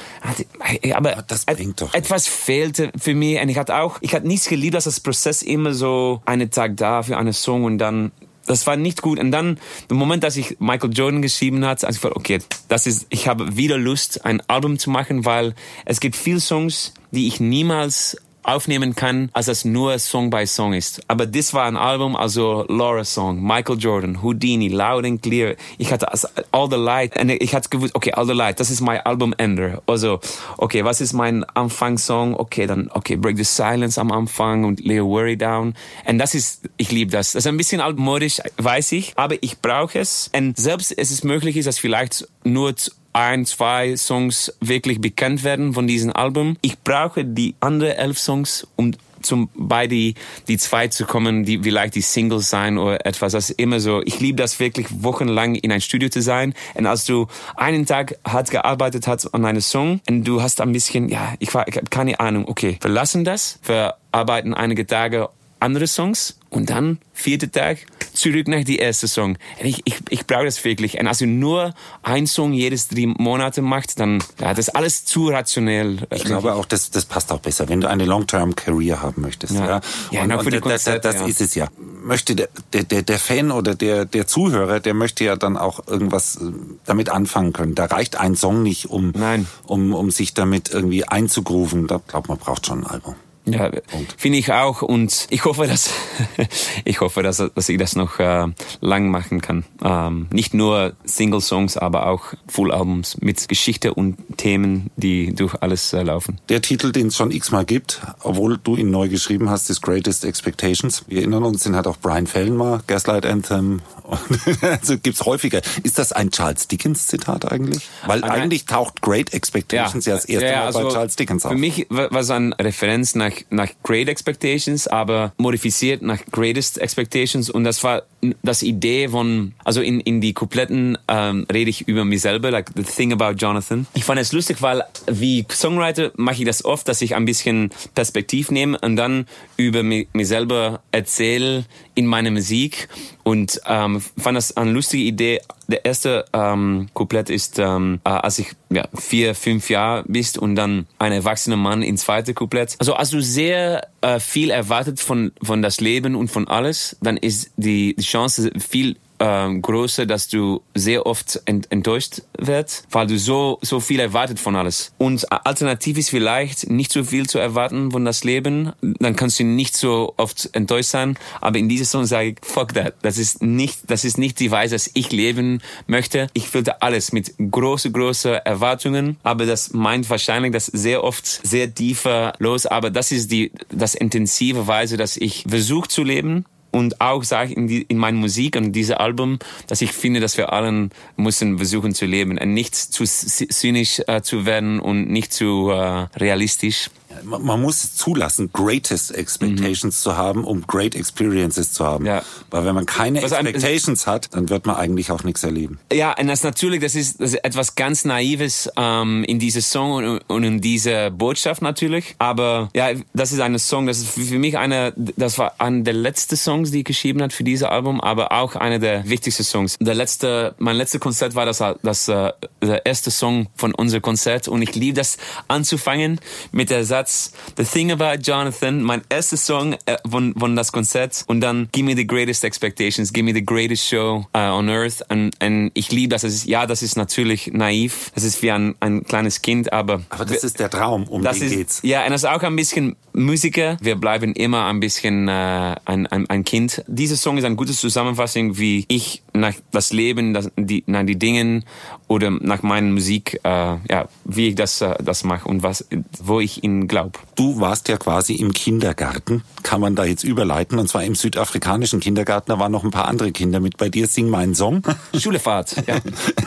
aber 0.93 1.23
das 1.27 1.45
bringt 1.45 1.81
doch 1.81 1.93
etwas 1.93 2.27
fehlte 2.27 2.91
für 2.97 3.13
mich. 3.13 3.41
Und 3.41 3.49
ich 3.49 3.57
hatte 3.57 3.75
auch, 3.75 3.97
ich 4.01 4.13
hatte 4.13 4.27
nichts 4.27 4.47
geliebt, 4.47 4.75
dass 4.75 4.85
das 4.85 4.99
Prozess 4.99 5.41
immer 5.41 5.73
so 5.73 6.21
einen 6.25 6.49
Tag 6.51 6.77
da 6.77 7.03
für 7.03 7.17
einen 7.17 7.33
Song 7.33 7.63
und 7.63 7.77
dann 7.77 8.11
das 8.47 8.65
war 8.65 8.75
nicht 8.75 9.01
gut. 9.01 9.19
Und 9.19 9.31
dann, 9.31 9.59
im 9.89 9.97
Moment, 9.97 10.23
dass 10.23 10.37
ich 10.37 10.59
Michael 10.59 10.91
Jordan 10.93 11.21
geschrieben 11.21 11.65
hat, 11.65 11.83
also 11.83 11.97
ich 11.97 12.03
war, 12.03 12.15
okay, 12.15 12.39
das 12.67 12.87
ist, 12.87 13.05
ich 13.09 13.27
habe 13.27 13.55
wieder 13.55 13.77
Lust, 13.77 14.25
ein 14.25 14.41
Album 14.47 14.79
zu 14.79 14.89
machen, 14.89 15.25
weil 15.25 15.53
es 15.85 15.99
gibt 15.99 16.15
viele 16.15 16.39
Songs, 16.39 16.93
die 17.11 17.27
ich 17.27 17.39
niemals 17.39 18.17
aufnehmen 18.47 18.95
kann, 18.95 19.29
als 19.33 19.47
das 19.47 19.65
nur 19.65 19.99
Song 19.99 20.29
by 20.29 20.47
Song 20.47 20.73
ist. 20.73 21.01
Aber 21.07 21.25
das 21.25 21.53
war 21.53 21.65
ein 21.65 21.75
Album, 21.77 22.15
also 22.15 22.65
Laura 22.67 23.03
Song, 23.03 23.41
Michael 23.41 23.77
Jordan, 23.77 24.23
Houdini, 24.23 24.69
Loud 24.69 25.05
and 25.05 25.21
Clear. 25.21 25.55
Ich 25.77 25.91
hatte 25.91 26.07
All 26.51 26.69
the 26.69 26.77
Light, 26.77 27.19
und 27.19 27.29
ich 27.29 27.53
hatte 27.53 27.69
gewusst, 27.69 27.93
okay, 27.95 28.13
All 28.13 28.25
the 28.25 28.33
Light, 28.33 28.59
das 28.59 28.69
ist 28.69 28.81
mein 28.81 29.01
Album-Ender. 29.01 29.81
Also, 29.85 30.19
okay, 30.57 30.83
was 30.83 31.01
ist 31.01 31.13
mein 31.13 31.43
Anfangssong? 31.43 32.35
Okay, 32.35 32.67
dann, 32.67 32.89
okay, 32.91 33.15
Break 33.15 33.37
the 33.37 33.43
Silence 33.43 33.99
am 33.99 34.11
Anfang 34.11 34.63
und 34.63 34.79
Lay 34.79 35.03
Worry 35.03 35.37
Down. 35.37 35.75
Und 36.05 36.17
das 36.17 36.33
ist, 36.33 36.61
ich 36.77 36.91
liebe 36.91 37.11
das. 37.11 37.33
Das 37.33 37.43
ist 37.43 37.47
ein 37.47 37.57
bisschen 37.57 37.81
altmodisch, 37.81 38.41
weiß 38.57 38.93
ich, 38.93 39.13
aber 39.17 39.35
ich 39.41 39.59
brauche 39.59 39.99
es. 39.99 40.31
Und 40.35 40.57
selbst 40.57 40.97
es 40.97 41.11
ist 41.11 41.23
möglich 41.23 41.57
ist, 41.57 41.65
dass 41.65 41.79
vielleicht 41.79 42.27
nur 42.43 42.73
ein, 43.17 43.45
zwei 43.47 43.95
Songs 43.95 44.53
wirklich 44.59 45.01
bekannt 45.01 45.43
werden 45.43 45.73
von 45.73 45.87
diesem 45.87 46.15
Album. 46.15 46.55
Ich 46.61 46.79
brauche 46.79 47.25
die 47.25 47.55
anderen 47.59 47.93
elf 47.93 48.19
Songs, 48.19 48.67
um 48.75 48.93
zum 49.23 49.49
bei 49.55 49.87
die 49.87 50.13
die 50.47 50.59
zwei 50.59 50.87
zu 50.87 51.05
kommen, 51.05 51.43
die 51.43 51.57
vielleicht 51.57 51.95
die 51.95 52.01
Singles 52.01 52.51
sein 52.51 52.77
oder 52.77 53.03
etwas. 53.07 53.33
Das 53.33 53.49
ist 53.49 53.59
immer 53.59 53.79
so. 53.79 54.03
Ich 54.05 54.19
liebe 54.19 54.37
das 54.37 54.59
wirklich 54.59 54.87
wochenlang 55.01 55.55
in 55.55 55.71
ein 55.71 55.81
Studio 55.81 56.09
zu 56.09 56.21
sein. 56.21 56.53
Und 56.75 56.85
als 56.85 57.05
du 57.05 57.25
einen 57.55 57.87
Tag 57.87 58.19
hart 58.23 58.51
gearbeitet 58.51 59.07
hast 59.07 59.33
an 59.33 59.45
einem 59.45 59.61
Song 59.61 59.99
und 60.07 60.23
du 60.23 60.43
hast 60.43 60.61
ein 60.61 60.71
bisschen, 60.71 61.09
ja, 61.09 61.33
ich, 61.39 61.49
ich 61.49 61.55
habe 61.55 61.89
keine 61.89 62.19
Ahnung. 62.19 62.47
Okay, 62.47 62.77
wir 62.79 62.91
lassen 62.91 63.25
das. 63.25 63.59
Wir 63.65 63.95
arbeiten 64.11 64.53
einige 64.53 64.85
Tage 64.85 65.29
andere 65.59 65.87
Songs 65.87 66.37
und 66.49 66.69
dann 66.69 66.99
vierter 67.13 67.51
Tag 67.51 67.79
zurück 68.13 68.47
nach 68.47 68.63
die 68.63 68.77
erste 68.77 69.07
Song. 69.07 69.37
Ich, 69.61 69.81
ich, 69.85 69.97
ich 70.09 70.25
brauche 70.25 70.45
das 70.45 70.63
wirklich. 70.63 70.99
Und 70.99 71.07
also 71.07 71.25
nur 71.25 71.73
ein 72.03 72.27
Song 72.27 72.53
jedes 72.53 72.87
drei 72.87 73.05
Monate 73.05 73.61
macht, 73.61 73.99
dann 73.99 74.23
ja, 74.39 74.49
das 74.53 74.67
ist 74.67 74.75
alles 74.75 75.05
zu 75.05 75.27
rationell. 75.29 75.99
Ich 76.13 76.23
glaube 76.23 76.53
auch, 76.53 76.65
das, 76.65 76.91
das 76.91 77.05
passt 77.05 77.31
auch 77.31 77.39
besser, 77.39 77.69
wenn 77.69 77.81
du 77.81 77.89
eine 77.89 78.05
Long-Term-Career 78.05 79.01
haben 79.01 79.21
möchtest. 79.21 79.53
Ja, 79.53 79.67
ja. 79.67 79.81
ja 80.11 80.23
und, 80.23 80.31
und 80.31 80.65
das, 80.65 80.83
das, 80.85 81.01
das 81.01 81.15
ja. 81.15 81.25
ist 81.25 81.41
es 81.41 81.55
ja. 81.55 81.67
Möchte 82.03 82.35
der, 82.35 82.49
der, 82.71 83.01
der 83.01 83.19
Fan 83.19 83.51
oder 83.51 83.75
der, 83.75 84.05
der 84.05 84.27
Zuhörer, 84.27 84.79
der 84.79 84.93
möchte 84.93 85.25
ja 85.25 85.35
dann 85.35 85.57
auch 85.57 85.87
irgendwas 85.87 86.37
äh, 86.37 86.51
damit 86.85 87.09
anfangen 87.09 87.51
können. 87.51 87.75
Da 87.75 87.85
reicht 87.85 88.17
ein 88.17 88.35
Song 88.35 88.63
nicht, 88.63 88.89
um, 88.89 89.11
Nein. 89.11 89.47
um, 89.65 89.93
um 89.93 90.11
sich 90.11 90.33
damit 90.33 90.69
irgendwie 90.69 91.05
einzugrooven. 91.05 91.87
Da 91.87 91.99
glaube 92.07 92.29
man 92.29 92.37
braucht 92.37 92.65
schon 92.65 92.83
ein 92.83 92.87
Album. 92.87 93.15
Ja, 93.49 93.71
finde 94.17 94.37
ich 94.37 94.51
auch 94.51 94.81
und 94.81 95.27
ich 95.29 95.45
hoffe, 95.45 95.67
dass 95.67 95.89
ich 96.85 96.99
hoffe, 96.99 97.23
dass, 97.23 97.37
dass 97.37 97.69
ich 97.69 97.77
das 97.77 97.95
noch 97.95 98.19
äh, 98.19 98.47
lang 98.81 99.09
machen 99.09 99.41
kann. 99.41 99.63
Ähm, 99.83 100.27
nicht 100.31 100.53
nur 100.53 100.93
Single 101.05 101.39
Songs, 101.39 101.77
aber 101.77 102.07
auch 102.07 102.33
Full 102.47 102.73
Albums 102.73 103.17
mit 103.21 103.47
Geschichte 103.47 103.93
und 103.93 104.17
Themen, 104.37 104.89
die 104.95 105.33
durch 105.33 105.55
alles 105.61 105.93
äh, 105.93 106.03
laufen. 106.03 106.39
Der 106.49 106.61
Titel, 106.61 106.91
den 106.91 107.07
es 107.07 107.17
schon 107.17 107.31
x-mal 107.31 107.65
gibt, 107.65 108.01
obwohl 108.21 108.57
du 108.63 108.75
ihn 108.75 108.91
neu 108.91 109.09
geschrieben 109.09 109.49
hast, 109.49 109.69
ist 109.69 109.81
Greatest 109.81 110.25
Expectations. 110.25 111.03
Wir 111.07 111.19
erinnern 111.19 111.43
uns, 111.43 111.63
den 111.63 111.75
hat 111.75 111.87
auch 111.87 111.97
Brian 111.97 112.27
Fallon 112.27 112.55
mal, 112.55 112.81
Gaslight 112.87 113.25
Anthem. 113.25 113.81
also 114.61 114.97
gibt's 114.97 115.25
häufiger. 115.25 115.61
Ist 115.83 115.99
das 115.99 116.13
ein 116.13 116.31
Charles 116.31 116.67
Dickens 116.67 117.07
Zitat 117.07 117.51
eigentlich? 117.51 117.89
Weil 118.05 118.23
ah, 118.23 118.27
eigentlich 118.27 118.65
taucht 118.65 119.01
Great 119.01 119.33
Expectations 119.33 120.05
ja, 120.05 120.13
ja 120.13 120.15
das 120.15 120.25
erste 120.25 120.47
ja, 120.47 120.55
Mal 120.59 120.65
also 120.67 120.83
bei 120.83 120.89
Charles 120.89 121.15
Dickens 121.15 121.45
auf. 121.45 121.51
Für 121.51 121.57
mich 121.57 121.87
war 121.89 122.11
es 122.13 122.29
eine 122.29 122.57
Referenz 122.57 123.15
nach 123.15 123.31
nach 123.49 123.69
Great 123.83 124.07
Expectations, 124.07 124.87
aber 124.87 125.33
modifiziert 125.37 126.01
nach 126.01 126.19
Greatest 126.31 126.77
Expectations. 126.77 127.49
Und 127.49 127.63
das 127.63 127.83
war 127.83 128.03
das 128.43 128.63
Idee 128.63 129.09
von, 129.09 129.53
also 129.63 129.81
in, 129.81 129.99
in 129.99 130.21
die 130.21 130.33
Kupletten 130.33 130.97
ähm, 131.07 131.45
rede 131.51 131.69
ich 131.69 131.87
über 131.87 132.05
mich 132.05 132.21
selber, 132.21 132.51
like 132.51 132.71
the 132.75 132.83
thing 132.83 133.13
about 133.13 133.33
Jonathan. 133.37 133.87
Ich 133.93 134.05
fand 134.05 134.19
es 134.19 134.26
lustig, 134.33 134.61
weil 134.61 134.83
wie 135.07 135.45
Songwriter 135.49 136.11
mache 136.15 136.39
ich 136.39 136.45
das 136.45 136.65
oft, 136.65 136.87
dass 136.87 137.01
ich 137.01 137.15
ein 137.15 137.25
bisschen 137.25 137.71
Perspektiv 137.95 138.51
nehme 138.51 138.77
und 138.79 138.95
dann 138.95 139.27
über 139.57 139.83
mich, 139.83 140.07
selber 140.13 140.81
erzähle 140.91 141.65
in 141.95 142.05
meiner 142.05 142.31
Musik 142.31 142.89
und 143.23 143.61
ähm, 143.65 144.01
fand 144.17 144.37
das 144.37 144.55
eine 144.55 144.71
lustige 144.71 145.03
Idee. 145.03 145.41
Der 145.67 145.83
erste 145.83 146.25
ähm, 146.33 146.87
Couplet 146.93 147.29
ist, 147.29 147.59
ähm, 147.59 147.99
äh, 148.05 148.09
als 148.09 148.39
ich 148.39 148.53
ja, 148.69 148.87
vier, 148.97 149.35
fünf 149.35 149.69
Jahre 149.69 150.03
bist 150.07 150.37
und 150.37 150.55
dann 150.55 150.87
ein 150.97 151.11
erwachsener 151.11 151.57
Mann 151.57 151.81
in 151.81 151.97
zweite 151.97 152.33
Couplet. 152.33 152.75
Also 152.79 152.93
als 152.93 153.09
du 153.09 153.21
sehr 153.21 153.87
äh, 154.01 154.19
viel 154.19 154.49
erwartet 154.49 154.99
von 154.99 155.31
von 155.41 155.61
das 155.61 155.81
Leben 155.81 156.15
und 156.15 156.29
von 156.29 156.47
alles, 156.47 156.97
dann 157.01 157.17
ist 157.17 157.51
die, 157.57 157.95
die 157.95 158.03
Chance 158.03 158.51
viel 158.57 158.97
ähm, 159.19 159.61
größer, 159.61 160.05
dass 160.05 160.27
du 160.27 160.61
sehr 160.73 161.05
oft 161.05 161.41
ent 161.45 161.71
enttäuscht 161.71 162.21
wirst, 162.37 162.87
weil 162.91 163.07
du 163.07 163.17
so, 163.17 163.59
so 163.61 163.79
viel 163.79 163.99
erwartet 163.99 164.39
von 164.39 164.55
alles. 164.55 164.93
Und 164.97 165.31
alternativ 165.31 165.97
ist 165.97 166.09
vielleicht 166.09 166.69
nicht 166.69 166.91
so 166.91 167.03
viel 167.03 167.27
zu 167.27 167.39
erwarten 167.39 167.91
von 167.91 168.05
das 168.05 168.23
Leben, 168.23 168.73
dann 168.81 169.15
kannst 169.15 169.39
du 169.39 169.43
nicht 169.43 169.75
so 169.75 170.13
oft 170.17 170.49
enttäuscht 170.53 170.89
sein. 170.89 171.17
Aber 171.41 171.57
in 171.57 171.69
dieser 171.69 171.85
Song 171.85 172.05
sage 172.05 172.29
ich, 172.29 172.37
fuck 172.41 172.73
that. 172.73 172.95
Das 173.01 173.17
ist 173.17 173.41
nicht, 173.41 173.79
das 173.87 174.05
ist 174.05 174.17
nicht 174.17 174.39
die 174.39 174.51
Weise, 174.51 174.75
dass 174.75 174.89
ich 174.93 175.11
leben 175.11 175.61
möchte. 175.87 176.27
Ich 176.33 176.47
fühlte 176.49 176.81
alles 176.81 177.11
mit 177.11 177.33
große, 177.37 177.91
große 177.91 178.45
Erwartungen. 178.45 179.17
Aber 179.23 179.45
das 179.45 179.73
meint 179.73 180.09
wahrscheinlich 180.09 180.51
das 180.51 180.67
sehr 180.67 181.03
oft 181.03 181.25
sehr 181.25 181.73
tiefer 181.73 182.33
los. 182.39 182.65
Aber 182.65 182.89
das 182.89 183.11
ist 183.11 183.31
die, 183.31 183.51
das 183.69 183.95
intensive 183.95 184.67
Weise, 184.67 184.97
dass 184.97 185.17
ich 185.17 185.45
versuche 185.47 185.87
zu 185.87 186.03
leben 186.03 186.45
und 186.77 187.01
auch 187.01 187.23
sage 187.23 187.53
in, 187.53 187.67
die, 187.67 187.81
in 187.81 187.97
meiner 187.97 188.17
Musik 188.17 188.55
und 188.55 188.71
diesem 188.71 188.97
Album, 188.97 189.39
dass 189.67 189.81
ich 189.81 189.91
finde, 189.91 190.19
dass 190.19 190.37
wir 190.37 190.53
allen 190.53 190.91
müssen 191.15 191.57
versuchen 191.57 191.93
zu 191.93 192.05
leben 192.05 192.37
und 192.37 192.53
nicht 192.53 192.75
zu 192.75 193.03
zynisch 193.05 194.01
äh, 194.07 194.21
zu 194.21 194.45
werden 194.45 194.79
und 194.79 195.09
nicht 195.09 195.33
zu 195.33 195.69
äh, 195.69 196.07
realistisch 196.17 196.89
man 197.23 197.61
muss 197.61 197.83
es 197.83 197.95
zulassen, 197.95 198.51
greatest 198.53 199.13
expectations 199.15 199.97
mhm. 199.97 200.01
zu 200.01 200.17
haben, 200.17 200.43
um 200.43 200.65
great 200.65 200.95
experiences 200.95 201.73
zu 201.73 201.85
haben. 201.85 202.05
Ja. 202.05 202.23
Weil 202.49 202.65
wenn 202.65 202.75
man 202.75 202.85
keine 202.85 203.21
Was 203.21 203.31
expectations 203.31 204.07
hat, 204.07 204.33
dann 204.33 204.49
wird 204.49 204.65
man 204.65 204.75
eigentlich 204.75 205.11
auch 205.11 205.23
nichts 205.23 205.43
erleben. 205.43 205.79
Ja, 205.91 206.17
und 206.17 206.27
das 206.27 206.43
natürlich, 206.43 206.81
das 206.81 206.95
ist, 206.95 207.19
das 207.21 207.33
ist 207.33 207.43
etwas 207.43 207.75
ganz 207.75 208.05
Naives 208.05 208.69
ähm, 208.77 209.23
in 209.23 209.39
diesem 209.39 209.61
Song 209.61 209.91
und, 209.93 210.19
und 210.27 210.43
in 210.43 210.61
dieser 210.61 211.09
Botschaft 211.09 211.61
natürlich. 211.61 212.15
Aber 212.19 212.69
ja, 212.75 212.89
das 213.13 213.31
ist 213.31 213.39
eine 213.39 213.59
Song, 213.59 213.87
das 213.87 213.99
ist 213.99 214.09
für 214.09 214.39
mich 214.39 214.57
eine, 214.57 214.93
das 214.95 215.37
war 215.37 215.59
einer 215.59 215.83
der 215.83 215.93
letzten 215.93 216.35
Songs, 216.35 216.71
die 216.71 216.79
ich 216.79 216.85
geschrieben 216.85 217.21
hat 217.21 217.33
für 217.33 217.43
dieses 217.43 217.67
Album, 217.67 218.01
aber 218.01 218.31
auch 218.31 218.55
einer 218.55 218.79
der 218.79 219.07
wichtigsten 219.07 219.43
Songs. 219.43 219.77
Der 219.79 219.95
letzte, 219.95 220.55
mein 220.57 220.75
letztes 220.75 221.01
Konzert 221.01 221.35
war 221.35 221.45
das, 221.45 221.63
das 221.83 222.07
äh, 222.07 222.31
der 222.61 222.85
erste 222.85 223.11
Song 223.11 223.47
von 223.55 223.73
unserem 223.73 224.01
Konzert 224.01 224.47
und 224.47 224.61
ich 224.61 224.75
liebe 224.75 224.95
das 224.95 225.17
anzufangen 225.47 226.19
mit 226.51 226.69
der 226.69 226.85
Satz 226.85 227.06
Satz, 227.07 227.31
The 227.55 227.63
Thing 227.63 227.91
About 227.91 228.21
Jonathan, 228.21 228.81
mein 228.81 229.01
erster 229.09 229.37
Song 229.37 229.73
äh, 229.85 229.97
von, 230.09 230.33
von 230.37 230.55
das 230.55 230.71
Konzert 230.71 231.23
und 231.27 231.41
dann 231.41 231.69
Give 231.71 231.85
Me 231.85 231.95
the 231.95 232.05
Greatest 232.05 232.43
Expectations, 232.43 233.13
Give 233.13 233.23
Me 233.23 233.33
the 233.33 233.43
Greatest 233.43 233.87
Show 233.87 234.25
uh, 234.35 234.39
on 234.39 234.69
Earth 234.69 235.03
und, 235.09 235.31
und 235.41 235.71
ich 235.73 235.91
liebe 235.91 236.09
das. 236.09 236.23
Ist, 236.23 236.45
ja, 236.45 236.65
das 236.65 236.81
ist 236.81 236.97
natürlich 236.97 237.51
naiv, 237.53 238.11
das 238.13 238.23
ist 238.23 238.41
wie 238.41 238.51
ein, 238.51 238.75
ein 238.81 239.03
kleines 239.03 239.41
Kind, 239.41 239.71
aber... 239.71 240.01
Aber 240.09 240.25
das 240.25 240.43
ist 240.43 240.59
der 240.59 240.69
Traum, 240.69 241.05
um 241.05 241.23
das 241.23 241.39
den 241.39 241.47
ist, 241.47 241.55
geht's. 241.55 241.79
Ja, 241.83 242.03
und 242.03 242.11
das 242.11 242.23
ist 242.23 242.29
auch 242.29 242.43
ein 242.43 242.55
bisschen 242.55 242.95
Musiker. 243.13 243.77
Wir 243.81 243.95
bleiben 243.95 244.33
immer 244.33 244.65
ein 244.65 244.79
bisschen 244.79 245.27
äh, 245.27 245.75
ein, 245.85 246.07
ein, 246.07 246.29
ein 246.29 246.43
Kind. 246.43 246.83
Dieser 246.87 247.15
Song 247.15 247.37
ist 247.37 247.45
eine 247.45 247.55
gute 247.55 247.73
Zusammenfassung, 247.73 248.57
wie 248.57 248.85
ich 248.89 249.23
nach 249.39 249.53
das 249.71 249.93
Leben, 249.93 250.33
das, 250.33 250.51
die, 250.57 250.83
nach 250.87 251.05
die 251.05 251.17
Dingen 251.17 251.65
oder 252.07 252.29
nach 252.29 252.63
meiner 252.63 252.87
Musik, 252.87 253.39
äh, 253.43 253.49
ja, 253.49 254.07
wie 254.25 254.49
ich 254.49 254.55
das, 254.55 254.81
äh, 254.81 254.95
das 255.03 255.23
mache 255.23 255.47
und 255.47 255.63
was, 255.63 255.85
wo 256.19 256.39
ich 256.39 256.63
ihn 256.63 256.87
glaube. 256.87 257.19
Du 257.35 257.59
warst 257.59 257.87
ja 257.87 257.97
quasi 257.97 258.35
im 258.35 258.53
Kindergarten, 258.53 259.43
kann 259.63 259.81
man 259.81 259.95
da 259.95 260.05
jetzt 260.05 260.23
überleiten, 260.23 260.79
und 260.79 260.87
zwar 260.87 261.03
im 261.03 261.15
südafrikanischen 261.15 261.99
Kindergarten. 261.99 262.51
Da 262.51 262.59
waren 262.59 262.71
noch 262.71 262.83
ein 262.83 262.91
paar 262.91 263.07
andere 263.07 263.31
Kinder 263.31 263.59
mit 263.59 263.77
bei 263.77 263.89
dir. 263.89 264.07
Sing 264.07 264.29
meinen 264.29 264.55
Song. 264.55 264.83
Schulefahrt, 265.17 265.75
ja. 265.87 265.97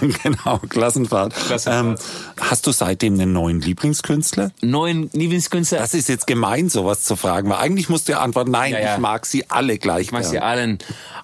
genau, 0.23 0.59
Klassenfahrt. 0.69 1.35
Klassenfahrt. 1.35 2.01
Ähm, 2.01 2.07
hast 2.41 2.67
du 2.67 2.73
seitdem 2.73 3.15
einen 3.15 3.33
neuen 3.33 3.61
Lieblingskünstler? 3.61 4.53
Neuen 4.61 5.11
Lieblingskünstler? 5.13 5.79
Das 5.79 5.95
ist 5.95 6.09
jetzt 6.09 6.27
gemein, 6.27 6.69
sowas 6.69 7.05
zu 7.05 7.17
fragen, 7.17 7.51
weil 7.51 7.59
eigentlich 7.59 7.89
musst 7.89 8.09
du 8.09 8.13
ja 8.13 8.21
antworten, 8.21 8.51
nein, 8.51 8.73
ja, 8.73 8.81
ja. 8.81 8.95
ich 8.95 9.01
mag 9.01 9.27
sie 9.27 9.51
alle 9.51 9.79
gleich. 9.79 10.07
Ich 10.07 10.13
mag 10.13 10.23
gern. 10.23 10.31
sie 10.31 10.39
allen. 10.39 10.79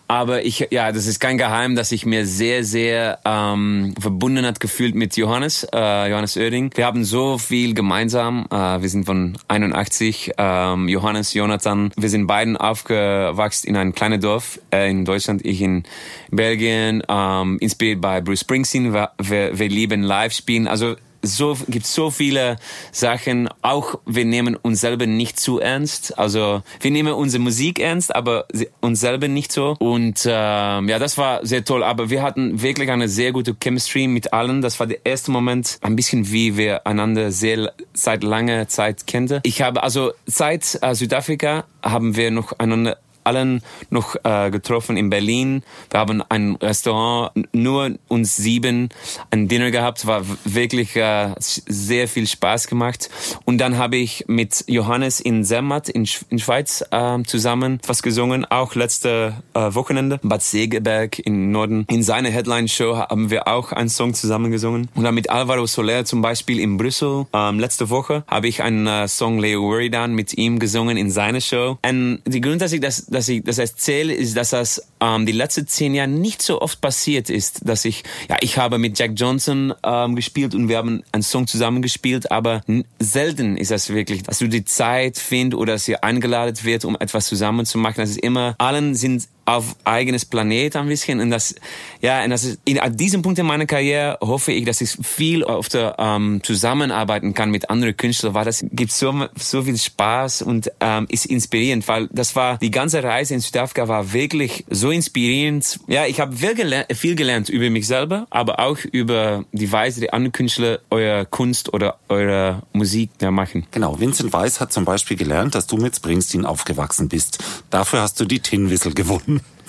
Aber 0.09 0.44
ich, 0.44 0.68
ja, 0.70 0.92
das 0.92 1.07
ist 1.07 1.18
kein 1.18 1.38
Geheim, 1.57 1.75
dass 1.75 1.90
ich 1.90 2.05
mir 2.05 2.27
sehr, 2.27 2.64
sehr 2.64 3.19
ähm, 3.25 3.95
verbunden 3.99 4.45
hat 4.45 4.61
gefühlt 4.61 4.95
mit 4.95 5.16
Johannes, 5.16 5.66
äh, 5.73 6.11
Johannes 6.11 6.37
Oerding. 6.37 6.71
Wir 6.75 6.85
haben 6.85 7.03
so 7.03 7.38
viel 7.38 7.73
gemeinsam. 7.73 8.47
Äh, 8.51 8.83
wir 8.83 8.88
sind 8.90 9.07
von 9.07 9.38
81, 9.49 10.33
ähm, 10.37 10.87
Johannes, 10.87 11.33
Jonathan. 11.33 11.92
Wir 11.97 12.11
sind 12.11 12.27
beiden 12.27 12.59
aufgewachsen 12.59 13.69
in 13.69 13.77
einem 13.79 13.95
kleinen 13.95 14.21
Dorf 14.21 14.61
äh, 14.71 14.90
in 14.90 15.07
Deutschland, 15.07 15.47
ich 15.47 15.62
in 15.62 15.85
Belgien, 16.31 17.03
ähm, 17.09 17.57
inspiriert 17.59 18.03
bei 18.03 18.21
Bruce 18.21 18.40
Springsteen. 18.40 18.92
Wir, 18.92 19.12
wir, 19.19 19.59
wir 19.59 19.69
lieben 19.71 20.03
Live-Spielen. 20.03 20.69
Also 20.69 20.97
so 21.27 21.57
gibt 21.69 21.87
so 21.87 22.11
viele 22.11 22.57
Sachen. 22.93 23.49
Auch 23.62 23.99
wir 24.07 24.25
nehmen 24.25 24.57
uns 24.57 24.81
selber 24.81 25.07
nicht 25.07 25.39
zu 25.39 25.59
ernst. 25.59 26.19
Also 26.19 26.62
wir 26.81 26.91
nehmen 26.91 27.12
unsere 27.12 27.43
Musik 27.43 27.79
ernst, 27.79 28.15
aber 28.15 28.47
uns 28.81 29.01
selber 29.01 29.29
nicht 29.29 29.53
so. 29.53 29.77
Und 29.79 30.25
äh, 30.27 30.31
ja, 30.31 30.99
das 30.99 31.19
war 31.19 31.45
sehr 31.45 31.65
toll. 31.65 31.83
Aber 31.83 32.11
wir 32.11 32.23
hatten 32.23 32.62
wirklich 32.62 32.91
eine 32.91 33.09
sehr 33.09 33.33
gute 33.33 33.57
Chemistry 33.62 34.07
mit 34.07 34.33
allen. 34.33 34.62
Das 34.62 34.79
war 34.81 34.87
der 34.87 35.05
erste 35.05 35.31
Moment, 35.31 35.79
ein 35.83 35.97
bisschen 35.97 36.31
wie 36.31 36.57
wir 36.57 36.87
einander 36.87 37.31
sehr 37.31 37.73
seit 37.93 38.23
langer 38.23 38.69
Zeit 38.69 39.07
kannten. 39.07 39.41
Ich 39.43 39.62
habe 39.62 39.83
also 39.83 40.12
seit 40.27 40.79
äh, 40.83 40.95
Südafrika 40.95 41.65
haben 41.83 42.17
wir 42.17 42.31
noch 42.31 42.59
einander 42.59 42.99
allen 43.27 43.62
noch 43.91 44.17
äh, 44.25 44.51
getroffen 44.51 44.97
in 44.97 45.11
Berlin. 45.11 45.62
Wir 45.91 46.01
haben 46.01 46.23
ein 46.29 46.57
Restaurant, 46.57 47.33
nur 47.53 47.97
uns 48.09 48.37
sieben, 48.37 48.89
ein 49.31 49.49
Dinner 49.49 49.71
gehabt, 49.71 50.07
war 50.07 50.23
wirklich 50.45 50.97
äh, 50.97 51.35
sehr 51.39 52.09
viel 52.09 52.27
Spaß 52.27 52.69
gemacht. 52.69 53.11
Und 53.45 53.59
dann 53.59 53.79
habe 53.79 53.97
ich 53.97 54.25
mit 54.29 54.65
Johannes 54.67 55.21
in 55.21 55.45
Zermatt 55.45 55.89
in, 55.89 56.07
Sch 56.07 56.25
in 56.31 56.39
Schweiz 56.39 56.85
äh, 56.91 57.23
zusammen 57.25 57.81
was 57.87 58.03
gesungen, 58.03 58.45
auch 58.45 58.75
letzte 58.75 59.35
äh, 59.55 59.75
Wochenende. 59.75 60.21
Bad 60.23 60.43
Segeberg 60.43 61.19
im 61.21 61.51
Norden. 61.51 61.87
In 61.91 62.03
seiner 62.03 62.31
Headline-Show 62.31 62.97
haben 62.97 63.31
wir 63.31 63.49
auch 63.49 63.73
einen 63.73 63.89
Song 63.89 64.15
zusammen 64.15 64.51
gesungen. 64.51 64.89
Und 64.95 65.05
dann 65.05 65.15
mit 65.15 65.31
Alvaro 65.31 65.67
Soler 65.67 66.05
zum 66.05 66.23
Beispiel 66.23 66.61
in 66.61 66.77
Brüssel 66.77 67.27
ähm, 67.33 67.59
letzte 67.59 67.91
Woche 67.91 68.25
habe 68.27 68.49
ich 68.49 68.62
einen 68.62 68.87
äh, 68.87 69.09
Song 69.09 69.39
Leo 69.39 69.62
Worridan 69.62 70.15
mit 70.15 70.35
ihm 70.35 70.59
gesungen 70.59 70.97
in 70.97 71.11
seiner 71.11 71.41
Show. 71.41 71.79
Und 71.85 72.21
die 72.27 72.41
Grund, 72.41 72.61
dass 72.61 72.73
ich 72.73 72.81
das 72.81 73.07
dass 73.16 73.29
ich 73.29 73.42
das 73.42 73.59
erzähle, 73.59 74.12
ist, 74.12 74.37
dass 74.37 74.50
das 74.50 74.83
ähm, 75.00 75.24
die 75.24 75.33
letzten 75.33 75.66
zehn 75.66 75.94
Jahre 75.94 76.09
nicht 76.09 76.42
so 76.42 76.61
oft 76.61 76.81
passiert 76.81 77.31
ist, 77.31 77.66
dass 77.66 77.85
ich, 77.85 78.05
ja, 78.29 78.37
ich 78.40 78.59
habe 78.59 78.79
mit 78.79 78.98
Jack 78.98 79.12
Johnson 79.16 79.72
ähm, 79.83 80.14
gespielt 80.14 80.55
und 80.55 80.68
wir 80.68 80.76
haben 80.76 81.02
einen 81.12 81.22
Song 81.22 81.46
zusammen 81.46 81.81
gespielt, 81.81 82.31
aber 82.31 82.62
selten 82.98 83.57
ist 83.57 83.70
das 83.70 83.88
wirklich, 83.88 84.22
dass 84.22 84.38
du 84.38 84.48
die 84.48 84.64
Zeit 84.64 85.16
findest 85.16 85.59
oder 85.61 85.72
dass 85.72 85.88
ihr 85.88 86.05
eingeladen 86.05 86.59
wird, 86.62 86.85
um 86.85 86.96
etwas 87.00 87.26
zusammen 87.26 87.64
zu 87.64 87.79
machen. 87.79 87.96
Das 87.96 88.11
ist 88.11 88.20
immer, 88.20 88.55
allen 88.59 88.94
sind 88.94 89.29
auf 89.47 89.77
eigenes 89.85 90.25
Planet 90.25 90.77
ein 90.77 90.89
bisschen. 90.89 91.21
Und 91.21 91.31
das 91.31 91.55
ja 92.03 92.23
und 92.23 92.31
das 92.31 92.45
ist 92.45 92.61
in, 92.65 92.79
an 92.79 92.97
diesem 92.97 93.23
Punkt 93.23 93.39
in 93.39 93.47
meiner 93.47 93.67
Karriere 93.67 94.19
hoffe 94.21 94.53
ich 94.53 94.65
dass 94.65 94.81
ich 94.81 94.97
viel 95.03 95.45
öfter 95.45 95.95
ähm, 95.99 96.41
zusammenarbeiten 96.43 97.33
kann 97.33 97.51
mit 97.51 97.71
anderen 97.71 97.97
Künstlern 97.97 98.35
weil 98.35 98.45
das 98.45 98.65
gibt 98.73 98.93
so 98.93 99.27
so 99.37 99.63
viel 99.63 99.79
Spaß 99.79 100.43
und 100.43 100.71
ähm, 100.81 101.07
ist 101.09 101.27
inspirierend 101.27 101.87
weil 101.89 102.09
das 102.13 102.37
war 102.37 102.59
die 102.59 102.71
ganze 102.71 103.03
Reise 103.03 103.35
in 103.35 103.41
Südafrika 103.41 103.89
war 103.89 104.13
wirklich 104.13 104.65
so 104.69 104.91
inspirierend. 104.91 105.79
Ja 105.87 106.07
ich 106.07 106.21
habe 106.21 106.37
viel, 106.37 106.55
gelernt, 106.55 106.87
viel 106.95 107.15
gelernt 107.15 107.49
über 107.49 107.71
mich 107.71 107.87
selber 107.87 108.27
aber 108.31 108.59
auch 108.61 108.79
über 108.91 109.45
die 109.53 109.71
Weise 109.71 110.01
die 110.01 110.13
andere 110.13 110.33
Künstler 110.33 110.81
eure 110.91 111.25
Kunst 111.25 111.73
oder 111.73 111.99
eure 112.09 112.63
Musik 112.73 113.11
ja, 113.21 113.31
machen. 113.31 113.67
Genau 113.71 113.99
Vincent 114.01 114.33
Weiss 114.33 114.61
hat 114.61 114.73
zum 114.73 114.85
Beispiel 114.85 115.17
gelernt 115.17 115.55
dass 115.55 115.67
du 115.67 115.77
mit 115.77 115.95
Springsteen 115.95 116.45
aufgewachsen 116.45 117.09
bist. 117.09 117.39
Dafür 117.71 118.01
hast 118.03 118.19
du 118.21 118.25
die 118.25 118.41
Tin 118.41 118.71
Whistle 118.71 118.93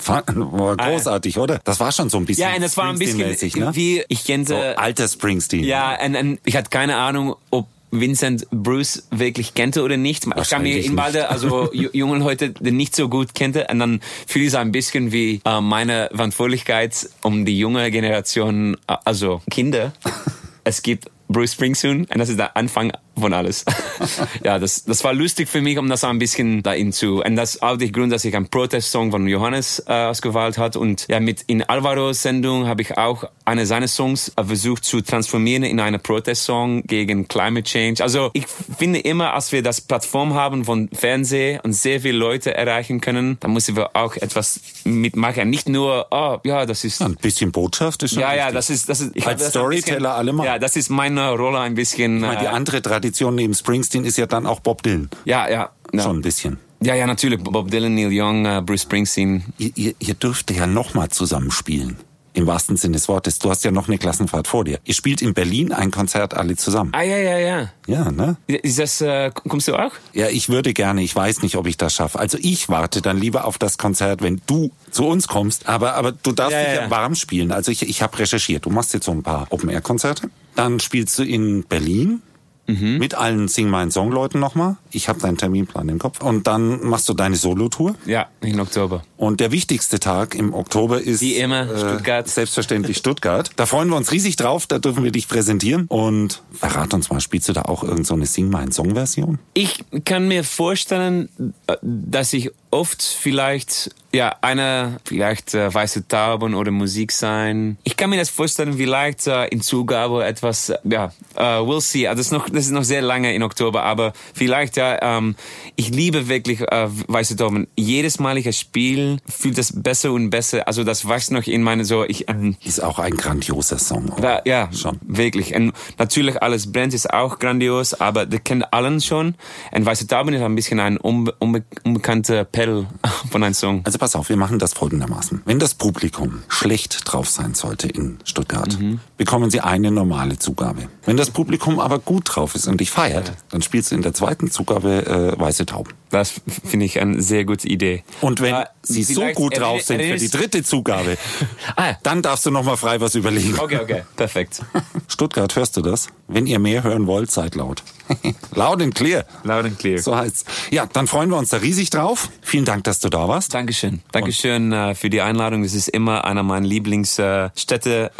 war 0.04 0.22
großartig, 0.22 1.38
oder? 1.38 1.60
Das 1.64 1.80
war 1.80 1.92
schon 1.92 2.10
so 2.10 2.18
ein 2.18 2.24
bisschen. 2.24 2.48
Ja, 2.48 2.54
und 2.54 2.62
das 2.62 2.76
war 2.76 2.88
ein 2.88 2.98
bisschen 2.98 3.18
ne? 3.18 3.74
wie 3.74 4.04
ich 4.08 4.24
kenne. 4.24 4.44
So, 4.44 4.54
alter 4.54 5.08
Springsteen. 5.08 5.64
Ja, 5.64 5.98
und, 6.04 6.16
und 6.16 6.40
ich 6.44 6.56
hatte 6.56 6.70
keine 6.70 6.96
Ahnung, 6.96 7.36
ob 7.50 7.66
Vincent 7.90 8.46
Bruce 8.50 9.08
wirklich 9.10 9.54
kannte 9.54 9.82
oder 9.82 9.96
nicht. 9.96 10.26
Ich 10.26 10.50
kann 10.50 10.62
mir 10.62 10.84
in 10.84 10.94
Balde, 10.94 11.28
also 11.30 11.72
junge 11.72 12.18
Leute, 12.18 12.50
den 12.50 12.76
nicht 12.76 12.94
so 12.94 13.08
gut 13.08 13.34
kannte, 13.34 13.66
und 13.70 13.78
dann 13.78 14.00
fühle 14.26 14.44
ich 14.44 14.50
es 14.50 14.54
ein 14.54 14.72
bisschen 14.72 15.12
wie 15.12 15.40
äh, 15.44 15.60
meine 15.60 16.10
Verantwortlichkeit 16.12 17.08
um 17.22 17.44
die 17.44 17.58
junge 17.58 17.90
Generation, 17.90 18.76
äh, 18.86 18.96
also 19.04 19.40
Kinder. 19.50 19.92
es 20.64 20.82
gibt 20.82 21.10
Bruce 21.28 21.52
Springsteen 21.52 22.04
und 22.04 22.18
das 22.18 22.28
ist 22.28 22.38
der 22.38 22.56
Anfang 22.56 22.92
von 23.20 23.32
alles. 23.32 23.64
ja, 24.44 24.58
das, 24.58 24.84
das 24.84 25.04
war 25.04 25.12
lustig 25.14 25.48
für 25.48 25.60
mich, 25.60 25.78
um 25.78 25.88
das 25.88 26.04
ein 26.04 26.18
bisschen 26.18 26.62
dahin 26.62 26.92
zu. 26.92 27.22
Und 27.22 27.36
das 27.36 27.62
auch 27.62 27.76
der 27.76 27.90
Grund, 27.90 28.12
dass 28.12 28.24
ich 28.24 28.34
einen 28.34 28.48
Protest-Song 28.48 29.10
von 29.10 29.26
Johannes 29.26 29.82
äh, 29.86 29.92
ausgewählt 29.92 30.58
hat. 30.58 30.76
Und 30.76 31.06
ja, 31.08 31.20
mit 31.20 31.42
in 31.46 31.62
Alvaros 31.62 32.22
Sendung 32.22 32.66
habe 32.66 32.82
ich 32.82 32.96
auch 32.96 33.24
eine 33.44 33.66
seiner 33.66 33.88
Songs 33.88 34.32
versucht 34.36 34.84
zu 34.84 35.00
transformieren 35.00 35.64
in 35.64 35.80
eine 35.80 35.98
Protest-Song 35.98 36.82
gegen 36.82 37.28
Climate 37.28 37.64
Change. 37.64 38.02
Also 38.02 38.30
ich 38.32 38.46
finde 38.46 39.00
immer, 39.00 39.34
als 39.34 39.52
wir 39.52 39.62
das 39.62 39.80
Plattform 39.80 40.34
haben 40.34 40.64
von 40.64 40.88
Fernsehen 40.92 41.60
und 41.62 41.72
sehr 41.72 42.00
viele 42.00 42.18
Leute 42.18 42.54
erreichen 42.54 43.00
können, 43.00 43.38
dann 43.40 43.52
müssen 43.52 43.76
wir 43.76 43.96
auch 43.96 44.16
etwas 44.16 44.60
mitmachen. 44.84 45.48
Nicht 45.50 45.68
nur, 45.68 46.06
oh, 46.10 46.38
ja, 46.44 46.66
das 46.66 46.84
ist... 46.84 47.00
ein 47.02 47.16
bisschen 47.16 47.52
Botschaft 47.52 48.02
ist 48.02 48.14
schon 48.14 48.22
Ja, 48.22 48.28
richtig. 48.28 48.46
ja, 48.46 48.52
das 48.52 48.70
ist... 48.70 48.88
Das 48.88 49.00
ist 49.00 49.12
ich 49.14 49.26
Als 49.26 49.48
Storyteller 49.48 50.14
alle 50.14 50.32
mal. 50.32 50.44
Ja, 50.44 50.58
das 50.58 50.76
ist 50.76 50.90
meine 50.90 51.30
Rolle 51.30 51.60
ein 51.60 51.74
bisschen... 51.74 52.16
Ich 52.16 52.22
meine, 52.22 52.40
die 52.40 52.46
äh, 52.46 52.48
andere 52.48 52.82
Tradition 52.82 53.07
neben 53.30 53.54
Springsteen 53.54 54.04
ist 54.04 54.18
ja 54.18 54.26
dann 54.26 54.46
auch 54.46 54.60
Bob 54.60 54.82
Dylan. 54.82 55.10
Ja, 55.24 55.48
ja. 55.48 55.70
ja. 55.92 56.02
Schon 56.02 56.18
ein 56.18 56.22
bisschen. 56.22 56.58
Ja, 56.80 56.94
ja, 56.94 57.06
natürlich. 57.06 57.42
Bob 57.42 57.70
Dylan, 57.70 57.94
Neil 57.94 58.10
Young, 58.12 58.46
uh, 58.46 58.62
Bruce 58.62 58.82
Springsteen. 58.82 59.44
Ihr, 59.58 59.70
ihr, 59.74 59.94
ihr 59.98 60.14
dürft 60.14 60.50
ja 60.50 60.66
nochmal 60.66 61.08
zusammenspielen. 61.08 61.96
Im 62.34 62.46
wahrsten 62.46 62.76
Sinne 62.76 62.92
des 62.92 63.08
Wortes. 63.08 63.40
Du 63.40 63.50
hast 63.50 63.64
ja 63.64 63.72
noch 63.72 63.88
eine 63.88 63.98
Klassenfahrt 63.98 64.46
vor 64.46 64.62
dir. 64.62 64.78
Ihr 64.84 64.94
spielt 64.94 65.22
in 65.22 65.34
Berlin 65.34 65.72
ein 65.72 65.90
Konzert 65.90 66.34
alle 66.34 66.54
zusammen. 66.54 66.92
Ah, 66.94 67.02
ja, 67.02 67.16
ja, 67.16 67.38
ja. 67.38 67.70
Ja, 67.88 68.12
ne? 68.12 68.36
Ist 68.46 68.78
das, 68.78 69.00
äh, 69.00 69.32
kommst 69.48 69.66
du 69.66 69.74
auch? 69.74 69.90
Ja, 70.12 70.28
ich 70.28 70.48
würde 70.48 70.72
gerne. 70.72 71.02
Ich 71.02 71.16
weiß 71.16 71.42
nicht, 71.42 71.56
ob 71.56 71.66
ich 71.66 71.78
das 71.78 71.94
schaffe. 71.96 72.16
Also 72.20 72.38
ich 72.40 72.68
warte 72.68 73.02
dann 73.02 73.16
lieber 73.16 73.44
auf 73.44 73.58
das 73.58 73.76
Konzert, 73.76 74.22
wenn 74.22 74.40
du 74.46 74.70
zu 74.92 75.04
uns 75.06 75.26
kommst. 75.26 75.68
Aber, 75.68 75.94
aber 75.94 76.12
du 76.12 76.30
darfst 76.30 76.52
Ja, 76.52 76.62
dich 76.62 76.74
ja 76.76 76.82
ja. 76.82 76.90
warm 76.90 77.16
spielen. 77.16 77.50
Also 77.50 77.72
ich, 77.72 77.82
ich 77.82 78.02
habe 78.02 78.16
recherchiert. 78.16 78.66
Du 78.66 78.70
machst 78.70 78.94
jetzt 78.94 79.06
so 79.06 79.12
ein 79.12 79.24
paar 79.24 79.48
Open-Air-Konzerte. 79.50 80.30
Dann 80.54 80.78
spielst 80.78 81.18
du 81.18 81.24
in 81.24 81.64
Berlin. 81.64 82.22
Mhm. 82.68 82.98
Mit 82.98 83.14
allen 83.14 83.48
Sing 83.48 83.68
Mein 83.68 83.90
Song 83.90 84.12
Leuten 84.12 84.38
nochmal. 84.38 84.76
Ich 84.90 85.08
habe 85.08 85.20
deinen 85.20 85.38
Terminplan 85.38 85.88
im 85.88 85.98
Kopf. 85.98 86.22
Und 86.22 86.46
dann 86.46 86.84
machst 86.84 87.08
du 87.08 87.14
deine 87.14 87.36
Solotour. 87.36 87.94
Ja, 88.04 88.28
in 88.42 88.60
Oktober. 88.60 89.02
Und 89.16 89.40
der 89.40 89.50
wichtigste 89.52 89.98
Tag 89.98 90.34
im 90.34 90.52
Oktober 90.52 91.00
ist 91.00 91.22
Wie 91.22 91.36
immer, 91.36 91.66
Stuttgart. 91.66 92.26
Äh, 92.26 92.30
selbstverständlich 92.30 92.98
Stuttgart. 92.98 93.50
Da 93.56 93.66
freuen 93.66 93.88
wir 93.88 93.96
uns 93.96 94.12
riesig 94.12 94.36
drauf. 94.36 94.66
Da 94.66 94.78
dürfen 94.78 95.02
wir 95.02 95.10
dich 95.10 95.28
präsentieren. 95.28 95.86
Und 95.88 96.42
verrat 96.52 96.92
uns 96.92 97.10
mal, 97.10 97.20
spielst 97.20 97.48
du 97.48 97.54
da 97.54 97.62
auch 97.62 97.82
irgend 97.82 98.06
so 98.06 98.14
eine 98.14 98.26
Sing 98.26 98.50
Mein 98.50 98.70
Song 98.70 98.94
Version? 98.94 99.38
Ich 99.54 99.84
kann 100.04 100.28
mir 100.28 100.44
vorstellen, 100.44 101.30
äh, 101.66 101.76
dass 101.82 102.34
ich 102.34 102.50
oft 102.70 103.02
vielleicht 103.02 103.90
ja 104.12 104.34
eine 104.40 104.98
vielleicht 105.04 105.54
äh, 105.54 105.72
weiße 105.72 106.08
Tauben 106.08 106.54
oder 106.54 106.70
Musik 106.70 107.12
sein. 107.12 107.76
Ich 107.84 107.96
kann 107.96 108.08
mir 108.10 108.16
das 108.16 108.30
vorstellen, 108.30 108.74
vielleicht 108.78 109.26
äh, 109.26 109.46
in 109.48 109.60
Zugabe 109.60 110.24
etwas. 110.24 110.70
Äh, 110.70 110.78
ja, 110.84 111.12
äh, 111.36 111.42
we'll 111.42 111.80
see. 111.80 112.08
Also 112.08 112.18
das 112.20 112.26
ist 112.26 112.32
noch 112.32 112.48
das 112.48 112.64
ist 112.66 112.70
noch 112.70 112.84
sehr 112.84 113.02
lange 113.02 113.34
in 113.34 113.42
Oktober, 113.42 113.82
aber 113.82 114.12
vielleicht 114.34 114.76
ja. 114.76 114.98
Ähm, 115.02 115.36
ich 115.76 115.90
liebe 115.90 116.28
wirklich 116.28 116.60
äh, 116.62 116.88
weiße 116.88 117.36
Tauben. 117.36 117.68
Jedes 117.76 118.18
Mal 118.18 118.38
ich 118.38 118.46
es 118.46 118.58
spiele, 118.58 119.18
fühlt 119.28 119.58
es 119.58 119.72
besser 119.82 120.12
und 120.12 120.30
besser. 120.30 120.66
Also 120.66 120.84
das 120.84 121.08
wächst 121.08 121.30
noch 121.30 121.46
in 121.46 121.62
meine 121.62 121.84
so. 121.84 122.04
Ich 122.04 122.28
ähm, 122.28 122.56
Ist 122.64 122.82
auch 122.82 122.98
ein 122.98 123.12
grandioser 123.16 123.78
Song. 123.78 124.12
da, 124.20 124.40
ja, 124.44 124.70
Schon. 124.72 124.98
wirklich. 125.02 125.54
Und 125.54 125.72
natürlich 125.98 126.42
alles 126.42 126.72
brennt 126.72 126.94
ist 126.94 127.12
auch 127.12 127.38
grandios, 127.38 127.94
aber 127.94 128.26
der 128.26 128.40
kennt 128.40 128.72
allen 128.72 129.00
schon. 129.00 129.34
Und 129.70 129.86
Weiße 129.86 130.06
Tauben 130.06 130.34
ist 130.34 130.42
ein 130.42 130.54
bisschen 130.54 130.80
ein 130.80 130.96
unbe 130.96 131.34
unbe 131.38 131.64
unbekannter 131.84 132.44
Pedal 132.58 132.86
von 133.30 133.44
einem 133.44 133.54
Song. 133.54 133.82
Also 133.84 133.98
pass 133.98 134.16
auf, 134.16 134.28
wir 134.28 134.36
machen 134.36 134.58
das 134.58 134.72
folgendermaßen. 134.72 135.42
Wenn 135.44 135.60
das 135.60 135.74
Publikum 135.74 136.42
schlecht 136.48 137.02
drauf 137.04 137.30
sein 137.30 137.54
sollte 137.54 137.86
in 137.86 138.18
Stuttgart, 138.24 138.76
bekommen 139.18 139.50
sie 139.50 139.60
eine 139.60 139.90
normale 139.90 140.38
Zugabe. 140.38 140.88
Wenn 141.04 141.16
das 141.18 141.30
Publikum 141.30 141.78
aber 141.80 141.98
gut 141.98 142.24
drauf 142.26 142.54
ist 142.54 142.66
und 142.68 142.80
dich 142.80 142.90
feiert, 142.90 143.32
dann 143.50 143.60
spielst 143.60 143.90
du 143.90 143.96
in 143.96 144.02
der 144.02 144.14
zweiten 144.14 144.50
Zugabe 144.50 145.34
äh, 145.36 145.38
Weiße 145.38 145.66
Tauben. 145.66 145.90
Das 146.10 146.32
finde 146.64 146.86
ich 146.86 147.00
eine 147.00 147.20
sehr 147.20 147.44
gute 147.44 147.68
Idee. 147.68 148.02
Und 148.22 148.40
wenn 148.40 148.54
Äh, 148.54 148.64
sie 148.82 149.02
so 149.02 149.26
gut 149.34 149.58
drauf 149.58 149.82
sind 149.82 150.00
für 150.00 150.16
die 150.16 150.30
dritte 150.30 150.62
Zugabe, 150.62 151.18
Ah, 151.76 151.94
dann 152.02 152.22
darfst 152.22 152.46
du 152.46 152.50
noch 152.50 152.64
mal 152.64 152.76
frei 152.76 153.00
was 153.00 153.14
überlegen. 153.14 153.58
okay, 153.58 153.78
okay, 153.82 154.02
perfekt. 154.16 154.62
Stuttgart, 155.08 155.54
hörst 155.56 155.76
du 155.76 155.82
das? 155.82 156.08
Wenn 156.28 156.46
ihr 156.46 156.58
mehr 156.58 156.82
hören 156.82 157.06
wollt, 157.06 157.30
seid 157.30 157.54
laut. 157.56 157.82
laut 158.54 158.80
and 158.80 158.94
clear. 158.94 159.24
Loud 159.44 159.64
and 159.66 159.78
clear. 159.78 159.98
So 159.98 160.16
heißt's. 160.16 160.44
Ja, 160.70 160.86
dann 160.86 161.06
freuen 161.06 161.28
wir 161.30 161.36
uns 161.36 161.50
da 161.50 161.58
riesig 161.58 161.90
drauf. 161.90 162.30
Vielen 162.40 162.64
Dank, 162.64 162.84
dass 162.84 163.00
du 163.00 163.08
da 163.10 163.28
warst. 163.28 163.52
Dankeschön. 163.52 164.00
Dankeschön 164.12 164.72
äh, 164.72 164.94
für 164.94 165.10
die 165.10 165.20
Einladung. 165.20 165.62
Das 165.62 165.74
ist 165.74 165.88
immer 165.88 166.24
einer 166.24 166.42
meiner 166.42 166.66
Lieblingsstädte 166.66 167.50
äh, 167.54 167.58
Städte 167.58 168.10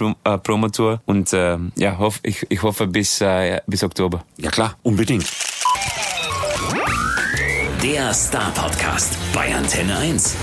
meiner 0.00 0.16
Radio-Promotour. 0.24 1.00
Und 1.06 1.32
äh, 1.32 1.58
ja, 1.76 1.98
hoff, 1.98 2.20
ich, 2.22 2.46
ich 2.48 2.62
hoffe 2.62 2.86
bis, 2.86 3.20
äh, 3.20 3.60
bis 3.66 3.82
Oktober. 3.82 4.24
Ja 4.36 4.50
klar, 4.50 4.76
unbedingt. 4.82 5.26
Der 7.82 8.14
Star 8.14 8.52
Podcast 8.52 9.16
bei 9.34 9.54
Antenne 9.54 9.96
1. 9.96 10.36